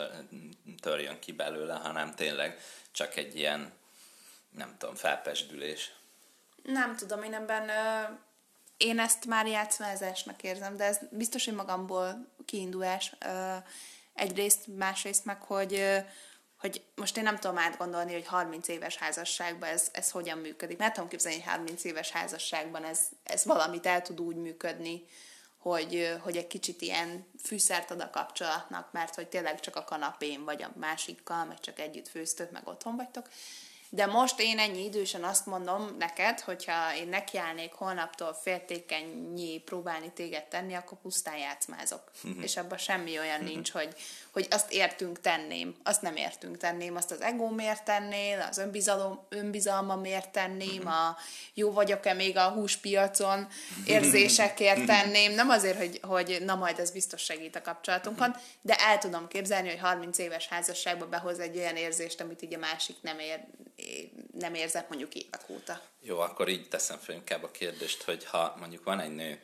törjön 0.80 1.18
ki 1.18 1.32
belőle, 1.32 1.74
hanem 1.74 2.14
tényleg 2.14 2.60
csak 2.90 3.16
egy 3.16 3.36
ilyen, 3.36 3.72
nem 4.50 4.76
tudom, 4.78 4.94
felpesdülés? 4.94 5.92
Nem 6.62 6.96
tudom, 6.96 7.22
én 7.22 7.34
ebben 7.34 7.70
én 8.76 8.98
ezt 8.98 9.26
már 9.26 9.46
játszmázásnak 9.46 10.42
érzem, 10.42 10.76
de 10.76 10.84
ez 10.84 10.98
biztos, 11.10 11.44
hogy 11.44 11.54
magamból 11.54 12.26
kiindulás 12.44 13.14
egyrészt, 14.18 14.66
másrészt 14.76 15.24
meg, 15.24 15.42
hogy, 15.42 15.84
hogy 16.58 16.82
most 16.94 17.16
én 17.16 17.22
nem 17.22 17.38
tudom 17.38 17.58
átgondolni, 17.58 18.12
hogy 18.12 18.26
30 18.26 18.68
éves 18.68 18.96
házasságban 18.96 19.68
ez, 19.68 19.88
ez 19.92 20.10
hogyan 20.10 20.38
működik. 20.38 20.78
Mert 20.78 20.94
tudom 20.94 21.08
képzelni, 21.08 21.38
hogy 21.38 21.50
30 21.52 21.84
éves 21.84 22.10
házasságban 22.10 22.84
ez, 22.84 23.00
ez 23.22 23.44
valamit 23.44 23.86
el 23.86 24.02
tud 24.02 24.20
úgy 24.20 24.36
működni, 24.36 25.04
hogy, 25.58 26.16
hogy 26.20 26.36
egy 26.36 26.46
kicsit 26.46 26.82
ilyen 26.82 27.26
fűszert 27.42 27.90
ad 27.90 28.00
a 28.00 28.10
kapcsolatnak, 28.10 28.92
mert 28.92 29.14
hogy 29.14 29.28
tényleg 29.28 29.60
csak 29.60 29.76
a 29.76 29.84
kanapén 29.84 30.44
vagy 30.44 30.62
a 30.62 30.72
másikkal, 30.76 31.44
meg 31.44 31.60
csak 31.60 31.78
együtt 31.78 32.08
főztök, 32.08 32.50
meg 32.50 32.68
otthon 32.68 32.96
vagytok. 32.96 33.28
De 33.90 34.06
most 34.06 34.40
én 34.40 34.58
ennyi 34.58 34.84
idősen 34.84 35.24
azt 35.24 35.46
mondom 35.46 35.96
neked, 35.98 36.40
hogyha 36.40 36.94
én 36.96 37.08
nekiállnék 37.08 37.72
holnaptól 37.72 38.38
féltékenyé 38.42 39.58
próbálni 39.58 40.12
téged 40.14 40.44
tenni, 40.44 40.74
akkor 40.74 40.98
pusztán 40.98 41.36
játszmázok. 41.36 42.02
és 42.42 42.56
abban 42.56 42.78
semmi 42.78 43.18
olyan 43.18 43.44
nincs, 43.44 43.70
hogy, 43.70 43.94
hogy 44.32 44.46
azt 44.50 44.72
értünk 44.72 45.20
tenném. 45.20 45.76
Azt 45.84 46.02
nem 46.02 46.16
értünk 46.16 46.56
tenném, 46.56 46.96
azt 46.96 47.10
az 47.10 47.20
egómért 47.20 47.84
tennél, 47.84 48.46
az 48.50 48.58
önbizalom, 48.58 49.26
önbizalmamért 49.28 50.30
tenném, 50.30 50.86
a 50.86 51.16
jó 51.54 51.72
vagyok-e 51.72 52.12
még 52.12 52.36
a 52.36 52.48
húspiacon? 52.48 53.48
Érzésekért 53.86 54.86
tenném. 54.86 55.32
Nem 55.32 55.48
azért, 55.48 55.78
hogy, 55.78 56.00
hogy 56.02 56.38
na 56.44 56.54
majd 56.54 56.78
ez 56.78 56.90
biztos 56.90 57.22
segít 57.22 57.56
a 57.56 57.62
kapcsolatunkon, 57.62 58.36
de 58.60 58.74
el 58.74 58.98
tudom 58.98 59.28
képzelni, 59.28 59.68
hogy 59.68 59.80
30 59.80 60.18
éves 60.18 60.48
házasságba 60.48 61.06
behoz 61.06 61.38
egy 61.38 61.56
olyan 61.56 61.76
érzést, 61.76 62.20
amit 62.20 62.42
így 62.42 62.54
a 62.54 62.58
másik 62.58 62.96
nem 63.00 63.18
ér, 63.18 63.40
nem 64.32 64.54
érzett 64.54 64.88
mondjuk 64.88 65.14
évek 65.14 65.48
óta. 65.48 65.80
Jó, 66.00 66.18
akkor 66.18 66.48
így 66.48 66.68
teszem 66.68 66.98
fel 66.98 67.14
inkább 67.14 67.42
a 67.42 67.50
kérdést, 67.50 68.02
hogy 68.02 68.24
ha 68.24 68.56
mondjuk 68.58 68.84
van 68.84 69.00
egy 69.00 69.14
nő, 69.14 69.40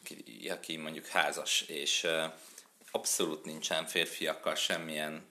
aki, 0.00 0.48
aki 0.48 0.76
mondjuk 0.76 1.06
házas, 1.06 1.60
és 1.60 2.06
abszolút 2.90 3.44
nincsen 3.44 3.86
férfiakkal 3.86 4.54
semmilyen 4.54 5.26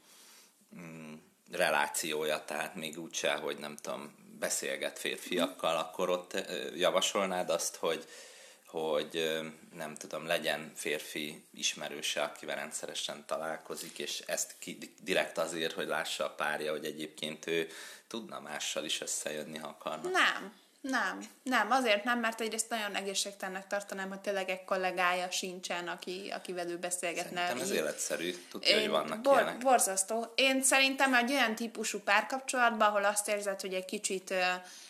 mm, 0.75 1.13
relációja, 1.51 2.45
tehát 2.45 2.75
még 2.75 2.99
úgyse, 2.99 3.33
hogy 3.33 3.57
nem 3.57 3.75
tudom, 3.75 4.15
beszélget 4.39 4.99
férfiakkal, 4.99 5.77
akkor 5.77 6.09
ott 6.09 6.37
javasolnád 6.75 7.49
azt, 7.49 7.75
hogy 7.75 8.05
hogy 8.69 9.41
nem 9.75 9.95
tudom, 9.95 10.25
legyen 10.25 10.71
férfi 10.75 11.43
ismerőse, 11.53 12.21
akivel 12.21 12.55
rendszeresen 12.55 13.23
találkozik, 13.25 13.99
és 13.99 14.19
ezt 14.19 14.55
ki, 14.59 14.77
direkt 15.01 15.37
azért, 15.37 15.73
hogy 15.73 15.87
lássa 15.87 16.25
a 16.25 16.29
párja, 16.29 16.71
hogy 16.71 16.85
egyébként 16.85 17.47
ő 17.47 17.67
tudna 18.07 18.39
mással 18.39 18.85
is 18.85 19.01
összejönni, 19.01 19.57
ha 19.57 19.67
akarna. 19.67 20.09
Nem. 20.09 20.53
Nem, 20.81 21.19
nem, 21.43 21.71
azért 21.71 22.03
nem, 22.03 22.19
mert 22.19 22.41
egyrészt 22.41 22.69
nagyon 22.69 22.95
egészségtelennek 22.95 23.67
tartanám, 23.67 24.09
hogy 24.09 24.19
tényleg 24.19 24.49
egy 24.49 24.63
kollégája 24.63 25.31
sincsen, 25.31 25.87
aki, 25.87 26.31
aki 26.35 26.53
velő 26.53 26.77
beszélgetne. 26.77 27.41
Szerintem 27.41 27.61
ez 27.61 27.71
életszerű, 27.71 28.35
tudja, 28.49 28.79
hogy 28.79 28.89
vannak 28.89 29.21
bor, 29.21 29.33
ilyenek. 29.33 29.57
Borzasztó. 29.57 30.33
Én 30.35 30.63
szerintem 30.63 31.13
egy 31.13 31.31
olyan 31.31 31.55
típusú 31.55 31.99
párkapcsolatban, 31.99 32.87
ahol 32.87 33.05
azt 33.05 33.27
érzed, 33.27 33.61
hogy 33.61 33.73
egy 33.73 33.85
kicsit 33.85 34.33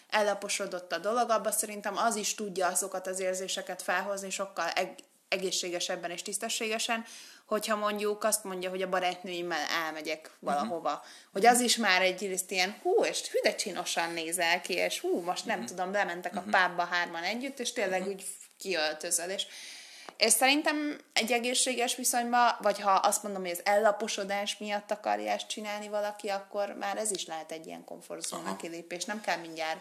ellaposodott 0.10 0.92
a 0.92 0.98
dolog, 0.98 1.30
abban 1.30 1.52
szerintem 1.52 1.98
az 1.98 2.16
is 2.16 2.36
tudja 2.36 2.68
azokat 2.68 3.08
az 3.08 3.20
érzéseket 3.20 3.82
felhozni 3.82 4.30
sokkal 4.30 4.68
eg- 4.68 5.04
egészségesebben 5.28 6.12
és 6.12 6.22
tisztességesen, 6.22 7.06
hogyha 7.50 7.76
mondjuk 7.76 8.24
azt 8.24 8.44
mondja, 8.44 8.70
hogy 8.70 8.82
a 8.82 8.90
barátnőimmel 8.90 9.66
elmegyek 9.86 10.32
valahova. 10.40 10.90
Uh-huh. 10.90 11.06
Hogy 11.32 11.46
az 11.46 11.60
is 11.60 11.76
már 11.76 12.02
egy 12.02 12.20
részt 12.20 12.52
ilyen, 12.52 12.76
hú, 12.82 13.04
és 13.04 13.30
hüde 13.32 13.56
csinosan 13.56 14.14
nézel 14.14 14.62
ki, 14.62 14.74
és 14.74 15.00
hú, 15.00 15.22
most 15.22 15.46
nem 15.46 15.60
uh-huh. 15.60 15.70
tudom, 15.70 15.92
bementek 15.92 16.36
a 16.36 16.44
pábba 16.52 16.84
hárman 16.84 17.24
együtt, 17.24 17.60
és 17.60 17.74
tényleg 17.74 18.00
uh-huh. 18.00 18.16
úgy 18.16 18.26
kiöltözöl, 18.58 19.30
és 19.30 19.46
és 20.18 20.32
szerintem 20.32 21.00
egy 21.14 21.32
egészséges 21.32 21.96
viszonyban, 21.96 22.56
vagy 22.62 22.80
ha 22.80 22.92
azt 22.92 23.24
mondom, 23.24 23.42
hogy 23.42 23.52
az 23.52 23.62
ellaposodás 23.64 24.58
miatt 24.58 24.92
akarja 24.92 25.32
ezt 25.32 25.48
csinálni 25.48 25.88
valaki, 25.88 26.28
akkor 26.28 26.76
már 26.80 26.98
ez 26.98 27.12
is 27.12 27.26
lehet 27.26 27.52
egy 27.52 27.66
ilyen 27.66 27.84
komfortzóna 27.84 28.56
kilépés. 28.56 29.06
Nem 29.06 29.22
kell 29.22 29.38
mindjárt. 29.38 29.80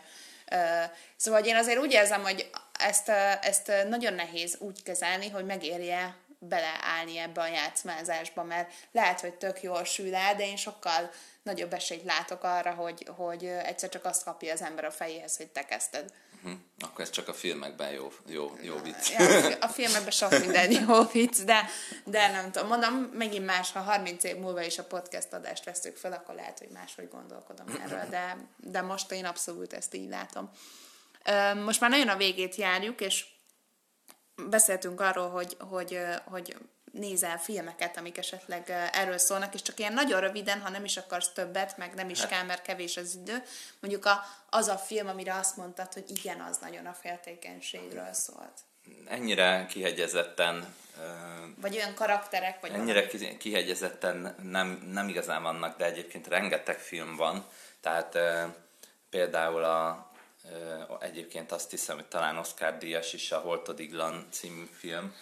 Szóval 1.16 1.44
én 1.44 1.56
azért 1.56 1.78
úgy 1.78 1.92
érzem, 1.92 2.22
hogy 2.22 2.50
ezt, 2.78 3.08
ezt 3.40 3.72
nagyon 3.88 4.14
nehéz 4.14 4.56
úgy 4.58 4.82
kezelni, 4.82 5.28
hogy 5.28 5.44
megérje 5.44 6.16
beleállni 6.38 7.18
ebbe 7.18 7.40
a 7.40 7.46
játszmázásba, 7.46 8.42
mert 8.42 8.72
lehet, 8.92 9.20
hogy 9.20 9.34
tök 9.34 9.62
jól 9.62 9.84
sül 9.84 10.14
el, 10.14 10.34
de 10.34 10.46
én 10.46 10.56
sokkal 10.56 11.10
nagyobb 11.42 11.72
esélyt 11.72 12.04
látok 12.04 12.42
arra, 12.42 12.74
hogy, 12.74 13.06
hogy 13.16 13.44
egyszer 13.44 13.88
csak 13.88 14.04
azt 14.04 14.24
kapja 14.24 14.52
az 14.52 14.62
ember 14.62 14.84
a 14.84 14.90
fejéhez, 14.90 15.36
hogy 15.36 15.48
te 15.48 15.64
kezdted. 15.64 16.12
Uh-huh. 16.42 16.60
Akkor 16.80 17.00
ez 17.00 17.10
csak 17.10 17.28
a 17.28 17.34
filmekben 17.34 17.90
jó, 17.90 18.12
jó, 18.26 18.56
jó 18.62 18.76
vicc. 18.82 19.10
Ja, 19.10 19.56
a 19.60 19.68
filmekben 19.68 20.10
sok 20.10 20.38
minden 20.44 20.70
jó 20.70 21.02
vicc, 21.04 21.42
de, 21.42 21.68
de 22.04 22.30
nem 22.30 22.50
tudom, 22.50 22.68
mondom, 22.68 22.94
megint 22.94 23.44
más, 23.44 23.72
ha 23.72 23.80
30 23.80 24.24
év 24.24 24.36
múlva 24.36 24.62
is 24.62 24.78
a 24.78 24.84
podcast 24.84 25.32
adást 25.32 25.64
veszük 25.64 25.96
fel, 25.96 26.12
akkor 26.12 26.34
lehet, 26.34 26.58
hogy 26.58 26.68
máshogy 26.68 27.08
gondolkodom 27.08 27.66
erről, 27.84 28.08
de, 28.10 28.36
de 28.56 28.80
most 28.80 29.12
én 29.12 29.24
abszolút 29.24 29.72
ezt 29.72 29.94
így 29.94 30.08
látom. 30.08 30.50
Most 31.64 31.80
már 31.80 31.90
nagyon 31.90 32.08
a 32.08 32.16
végét 32.16 32.54
járjuk, 32.54 33.00
és 33.00 33.24
beszéltünk 34.46 35.00
arról, 35.00 35.28
hogy, 35.28 35.56
hogy, 35.58 36.00
hogy 36.24 36.56
nézel 36.92 37.38
filmeket, 37.38 37.96
amik 37.96 38.18
esetleg 38.18 38.90
erről 38.92 39.18
szólnak, 39.18 39.54
és 39.54 39.62
csak 39.62 39.78
ilyen 39.78 39.92
nagyon 39.92 40.20
röviden, 40.20 40.60
ha 40.60 40.68
nem 40.70 40.84
is 40.84 40.96
akarsz 40.96 41.32
többet, 41.32 41.76
meg 41.76 41.94
nem 41.94 42.10
is 42.10 42.20
hát. 42.20 42.28
kell, 42.28 42.42
mert 42.42 42.62
kevés 42.62 42.96
az 42.96 43.14
idő. 43.14 43.42
Mondjuk 43.80 44.04
a, 44.04 44.20
az 44.50 44.68
a 44.68 44.76
film, 44.76 45.08
amire 45.08 45.34
azt 45.34 45.56
mondtad, 45.56 45.92
hogy 45.92 46.04
igen, 46.10 46.40
az 46.40 46.58
nagyon 46.58 46.86
a 46.86 46.92
féltékenységről 46.92 48.12
szólt. 48.12 48.60
Ennyire 49.08 49.66
kihegyezetten... 49.68 50.74
Vagy 51.60 51.76
olyan 51.76 51.94
karakterek, 51.94 52.60
vagy 52.60 52.70
Ennyire 52.70 53.06
valami. 53.12 53.36
kihegyezetten 53.36 54.36
nem, 54.42 54.88
nem 54.92 55.08
igazán 55.08 55.42
vannak, 55.42 55.76
de 55.76 55.84
egyébként 55.84 56.26
rengeteg 56.26 56.78
film 56.78 57.16
van. 57.16 57.46
Tehát 57.80 58.18
például 59.10 59.64
a 59.64 60.07
Egyébként 61.00 61.52
azt 61.52 61.70
hiszem, 61.70 61.96
hogy 61.96 62.06
talán 62.06 62.36
Oscar 62.36 62.78
díjas 62.78 63.12
is 63.12 63.32
a 63.32 63.38
Holtodiglan 63.38 64.28
című 64.30 64.64
film, 64.78 65.14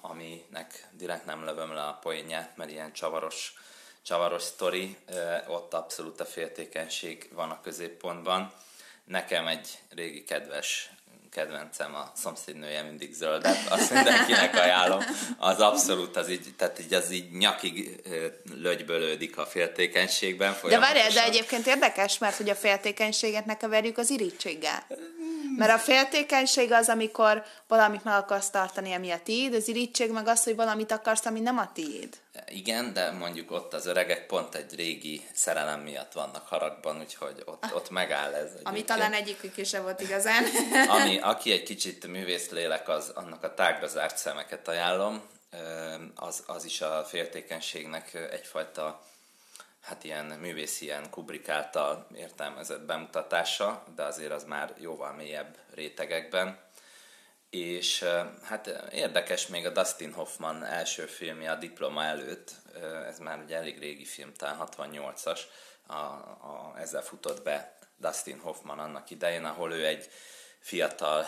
aminek 0.00 0.88
direkt 0.90 1.24
nem 1.24 1.44
lövöm 1.44 1.72
le 1.72 1.82
a 1.82 1.98
poénját, 2.02 2.56
mert 2.56 2.70
ilyen 2.70 2.92
csavaros, 2.92 3.54
csavaros 4.02 4.42
sztori, 4.42 4.96
ott 5.46 5.74
abszolút 5.74 6.20
a 6.20 6.24
féltékenység 6.24 7.28
van 7.32 7.50
a 7.50 7.60
középpontban. 7.60 8.52
Nekem 9.04 9.46
egy 9.46 9.78
régi 9.88 10.24
kedves 10.24 10.90
kedvencem 11.30 11.94
a 11.94 12.12
szomszédnője 12.14 12.82
mindig 12.82 13.14
zöldet, 13.14 13.56
azt 13.68 13.92
mindenkinek 13.92 14.54
ajánlom. 14.54 15.00
Az 15.38 15.60
abszolút, 15.60 16.16
az 16.16 16.28
így, 16.28 16.54
tehát 16.56 16.80
így 16.80 16.94
az 16.94 17.10
így 17.10 17.30
nyakig 17.30 18.00
lögybölődik 18.54 19.38
a 19.38 19.46
féltékenységben. 19.46 20.56
De 20.62 20.78
várjál, 20.78 21.10
de 21.10 21.24
egyébként 21.24 21.66
érdekes, 21.66 22.18
mert 22.18 22.36
hogy 22.36 22.50
a 22.50 22.54
féltékenységet 22.54 23.44
ne 23.44 23.56
keverjük 23.56 23.98
az 23.98 24.10
irítséggel. 24.10 24.86
Mert 25.56 25.72
a 25.72 25.78
féltékenység 25.78 26.72
az, 26.72 26.88
amikor 26.88 27.44
valamit 27.68 28.04
meg 28.04 28.14
akarsz 28.14 28.50
tartani, 28.50 28.92
ami 28.92 29.10
a 29.10 29.20
tiéd, 29.24 29.54
az 29.54 29.68
irítség 29.68 30.10
meg 30.10 30.26
az, 30.28 30.44
hogy 30.44 30.56
valamit 30.56 30.92
akarsz, 30.92 31.26
ami 31.26 31.40
nem 31.40 31.58
a 31.58 31.72
tiéd. 31.72 32.16
Igen, 32.50 32.92
de 32.92 33.10
mondjuk 33.10 33.50
ott 33.50 33.74
az 33.74 33.86
öregek 33.86 34.26
pont 34.26 34.54
egy 34.54 34.74
régi 34.74 35.26
szerelem 35.32 35.80
miatt 35.80 36.12
vannak 36.12 36.46
haragban, 36.46 36.98
úgyhogy 36.98 37.42
ott, 37.44 37.64
ott 37.74 37.90
megáll 37.90 38.34
ez. 38.34 38.50
Ami 38.62 38.84
talán 38.84 39.12
egyikük 39.12 39.56
is 39.56 39.68
se 39.68 39.80
volt 39.80 40.00
igazán. 40.00 40.44
Ami, 41.00 41.18
aki 41.18 41.52
egy 41.52 41.62
kicsit 41.62 42.06
művész 42.06 42.50
lélek, 42.50 42.88
az 42.88 43.08
annak 43.14 43.42
a 43.42 43.54
tágra 43.54 43.86
zárt 43.86 44.16
szemeket 44.16 44.68
ajánlom. 44.68 45.22
Az, 46.14 46.42
az 46.46 46.64
is 46.64 46.80
a 46.80 47.04
féltékenységnek 47.04 48.14
egyfajta 48.14 49.02
hát 49.80 50.04
ilyen 50.04 50.24
művész, 50.24 50.80
ilyen 50.80 51.10
Kubrick 51.10 51.48
által 51.48 52.06
értelmezett 52.16 52.80
bemutatása, 52.80 53.84
de 53.94 54.02
azért 54.02 54.32
az 54.32 54.44
már 54.44 54.74
jóval 54.78 55.12
mélyebb 55.12 55.56
rétegekben. 55.74 56.58
És 57.50 58.04
hát 58.42 58.66
érdekes 58.92 59.46
még 59.46 59.66
a 59.66 59.70
Dustin 59.70 60.12
Hoffman 60.12 60.64
első 60.64 61.06
filmje 61.06 61.50
a 61.50 61.54
diploma 61.54 62.04
előtt, 62.04 62.52
ez 63.06 63.18
már 63.18 63.38
egy 63.38 63.52
elég 63.52 63.78
régi 63.78 64.04
film, 64.04 64.34
talán 64.34 64.68
68-as, 64.76 65.40
a, 65.86 65.94
a, 65.94 66.74
ezzel 66.78 67.02
futott 67.02 67.42
be 67.42 67.78
Dustin 67.96 68.38
Hoffman 68.38 68.78
annak 68.78 69.10
idején, 69.10 69.44
ahol 69.44 69.72
ő 69.72 69.86
egy 69.86 70.08
fiatal 70.58 71.26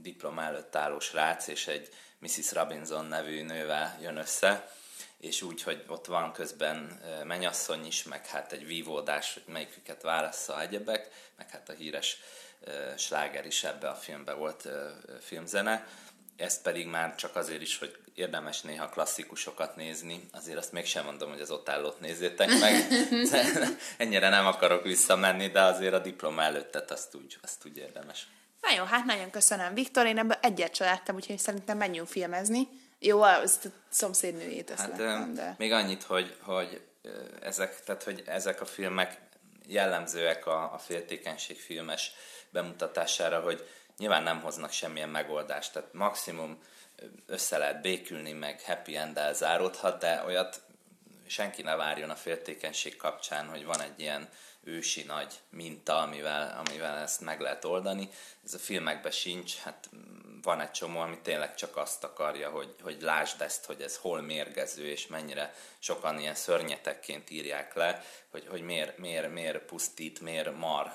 diploma 0.00 0.42
előtt 0.42 0.76
álló 0.76 1.00
srác 1.00 1.46
és 1.46 1.66
egy 1.66 1.88
Mrs. 2.18 2.52
Robinson 2.52 3.04
nevű 3.04 3.42
nővel 3.42 3.98
jön 4.00 4.16
össze, 4.16 4.68
és 5.18 5.42
úgy, 5.42 5.62
hogy 5.62 5.84
ott 5.88 6.06
van 6.06 6.32
közben 6.32 7.00
menyasszony 7.24 7.86
is, 7.86 8.02
meg 8.02 8.26
hát 8.26 8.52
egy 8.52 8.66
vívódás, 8.66 9.34
hogy 9.34 9.42
melyiküket 9.46 10.02
válassza 10.02 10.60
egyebek, 10.60 11.30
meg 11.36 11.50
hát 11.50 11.68
a 11.68 11.72
híres 11.72 12.18
sláger 12.96 13.46
is 13.46 13.64
ebbe 13.64 13.88
a 13.88 13.94
filmbe 13.94 14.32
volt 14.32 14.68
filmzene. 15.20 15.86
Ezt 16.36 16.62
pedig 16.62 16.86
már 16.86 17.14
csak 17.14 17.36
azért 17.36 17.62
is, 17.62 17.78
hogy 17.78 17.98
érdemes 18.14 18.60
néha 18.60 18.88
klasszikusokat 18.88 19.76
nézni, 19.76 20.28
azért 20.32 20.58
azt 20.58 20.72
mégsem 20.72 21.04
mondom, 21.04 21.30
hogy 21.30 21.40
az 21.40 21.50
ott 21.50 21.68
állót 21.68 22.00
nézzétek 22.00 22.48
meg. 22.48 22.74
Ennyire 23.96 24.28
nem 24.28 24.46
akarok 24.46 24.82
visszamenni, 24.82 25.48
de 25.48 25.62
azért 25.62 25.94
a 25.94 25.98
diploma 25.98 26.42
előttet 26.42 26.90
azt 26.90 27.14
úgy, 27.14 27.38
azt 27.42 27.66
úgy 27.66 27.76
érdemes. 27.76 28.26
Na 28.60 28.70
jó, 28.76 28.84
hát 28.84 29.04
nagyon 29.04 29.30
köszönöm, 29.30 29.74
Viktor. 29.74 30.06
Én 30.06 30.18
ebből 30.18 30.38
egyet 30.40 30.78
láttam, 30.78 31.14
úgyhogy 31.14 31.38
szerintem 31.38 31.76
menjünk 31.76 32.08
filmezni. 32.08 32.68
Jó, 32.98 33.22
az 33.22 33.58
a 33.64 33.68
szomszédnőjét 33.90 34.70
ezt 34.70 34.80
hát, 34.80 34.98
láttam, 34.98 35.34
de... 35.34 35.54
Még 35.58 35.72
annyit, 35.72 36.02
hogy, 36.02 36.36
hogy 36.40 36.80
ezek, 37.40 37.80
tehát, 37.84 38.02
hogy 38.02 38.22
ezek 38.26 38.60
a 38.60 38.64
filmek 38.64 39.18
jellemzőek 39.66 40.46
a, 40.46 40.72
a 40.72 40.78
féltékenység 40.78 41.60
filmes 41.60 42.12
bemutatására, 42.54 43.40
hogy 43.40 43.68
nyilván 43.98 44.22
nem 44.22 44.40
hoznak 44.40 44.72
semmilyen 44.72 45.08
megoldást, 45.08 45.72
tehát 45.72 45.92
maximum 45.92 46.62
össze 47.26 47.58
lehet 47.58 47.80
békülni, 47.80 48.32
meg 48.32 48.62
happy 48.62 48.96
end 48.96 49.20
záródhat, 49.32 49.98
de 49.98 50.22
olyat 50.26 50.62
senki 51.26 51.62
ne 51.62 51.76
várjon 51.76 52.10
a 52.10 52.14
féltékenység 52.14 52.96
kapcsán, 52.96 53.48
hogy 53.48 53.64
van 53.64 53.80
egy 53.80 54.00
ilyen 54.00 54.28
ősi 54.62 55.02
nagy 55.02 55.34
minta, 55.50 55.98
amivel, 55.98 56.64
amivel 56.66 56.98
ezt 56.98 57.20
meg 57.20 57.40
lehet 57.40 57.64
oldani. 57.64 58.08
Ez 58.44 58.54
a 58.54 58.58
filmekben 58.58 59.12
sincs, 59.12 59.56
hát 59.56 59.90
van 60.44 60.60
egy 60.60 60.70
csomó, 60.70 61.00
ami 61.00 61.18
tényleg 61.22 61.54
csak 61.54 61.76
azt 61.76 62.04
akarja, 62.04 62.50
hogy, 62.50 62.74
hogy 62.82 62.96
lásd 63.00 63.40
ezt, 63.40 63.64
hogy 63.64 63.80
ez 63.80 63.96
hol 63.96 64.20
mérgező, 64.20 64.86
és 64.86 65.06
mennyire 65.06 65.54
sokan 65.78 66.18
ilyen 66.18 66.34
szörnyetekként 66.34 67.30
írják 67.30 67.74
le, 67.74 68.04
hogy, 68.30 68.46
hogy 68.48 68.62
miért, 68.62 68.98
miért, 68.98 69.32
miért 69.32 69.58
pusztít, 69.58 70.20
miért 70.20 70.56
mar, 70.56 70.92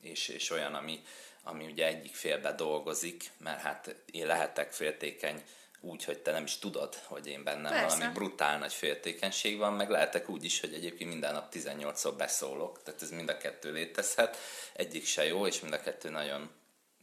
és, 0.00 0.28
és 0.28 0.50
olyan, 0.50 0.74
ami, 0.74 1.02
ami 1.42 1.64
ugye 1.64 1.86
egyik 1.86 2.14
félbe 2.14 2.52
dolgozik, 2.52 3.30
mert 3.38 3.60
hát 3.60 3.96
én 4.10 4.26
lehetek 4.26 4.72
féltékeny 4.72 5.42
úgy, 5.80 6.04
hogy 6.04 6.18
te 6.18 6.32
nem 6.32 6.44
is 6.44 6.58
tudod, 6.58 6.94
hogy 6.94 7.26
én 7.26 7.44
bennem 7.44 7.72
Persze. 7.72 7.96
valami 7.96 8.12
brutál 8.12 8.58
nagy 8.58 8.72
féltékenység 8.72 9.58
van, 9.58 9.72
meg 9.72 9.90
lehetek 9.90 10.28
úgy 10.28 10.44
is, 10.44 10.60
hogy 10.60 10.74
egyébként 10.74 11.10
minden 11.10 11.32
nap 11.32 11.52
18-szor 11.54 12.14
beszólok, 12.16 12.82
tehát 12.82 13.02
ez 13.02 13.10
mind 13.10 13.28
a 13.28 13.36
kettő 13.36 13.72
létezhet, 13.72 14.36
egyik 14.72 15.06
se 15.06 15.24
jó, 15.24 15.46
és 15.46 15.60
mind 15.60 15.72
a 15.72 15.80
kettő 15.80 16.10
nagyon 16.10 16.50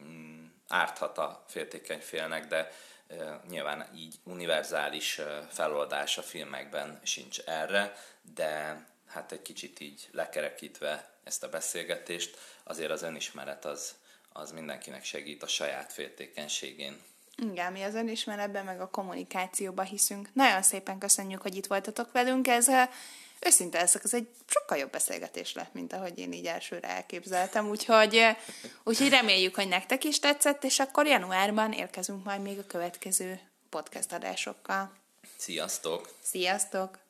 mm, 0.04 0.31
árthat 0.68 1.18
a 1.18 1.44
féltékeny 1.48 2.00
félnek, 2.00 2.46
de 2.46 2.72
nyilván 3.48 3.88
így 3.94 4.14
univerzális 4.24 5.20
feloldás 5.50 6.18
a 6.18 6.22
filmekben 6.22 7.00
sincs 7.02 7.40
erre, 7.40 7.96
de 8.34 8.84
hát 9.06 9.32
egy 9.32 9.42
kicsit 9.42 9.80
így 9.80 10.08
lekerekítve 10.12 11.10
ezt 11.24 11.42
a 11.42 11.48
beszélgetést, 11.48 12.38
azért 12.64 12.90
az 12.90 13.02
önismeret 13.02 13.64
az, 13.64 13.94
az 14.32 14.52
mindenkinek 14.52 15.04
segít 15.04 15.42
a 15.42 15.46
saját 15.46 15.92
féltékenységén. 15.92 17.02
Igen, 17.36 17.72
mi 17.72 17.82
az 17.82 17.94
önismeretben, 17.94 18.64
meg 18.64 18.80
a 18.80 18.90
kommunikációban 18.90 19.84
hiszünk. 19.84 20.28
Nagyon 20.32 20.62
szépen 20.62 20.98
köszönjük, 20.98 21.42
hogy 21.42 21.56
itt 21.56 21.66
voltatok 21.66 22.12
velünk. 22.12 22.48
Ez 22.48 22.68
őszinte 23.46 23.78
leszek, 23.78 24.04
ez 24.04 24.14
egy 24.14 24.28
sokkal 24.46 24.78
jobb 24.78 24.90
beszélgetés 24.90 25.54
lett, 25.54 25.72
mint 25.72 25.92
ahogy 25.92 26.18
én 26.18 26.32
így 26.32 26.46
elsőre 26.46 26.88
elképzeltem, 26.88 27.68
úgyhogy, 27.68 28.26
úgyhogy 28.84 29.08
reméljük, 29.08 29.54
hogy 29.54 29.68
nektek 29.68 30.04
is 30.04 30.18
tetszett, 30.18 30.64
és 30.64 30.78
akkor 30.78 31.06
januárban 31.06 31.72
érkezünk 31.72 32.24
majd 32.24 32.42
még 32.42 32.58
a 32.58 32.66
következő 32.66 33.40
podcast 33.68 34.12
adásokkal. 34.12 34.92
Sziasztok! 35.36 36.14
Sziasztok! 36.22 37.01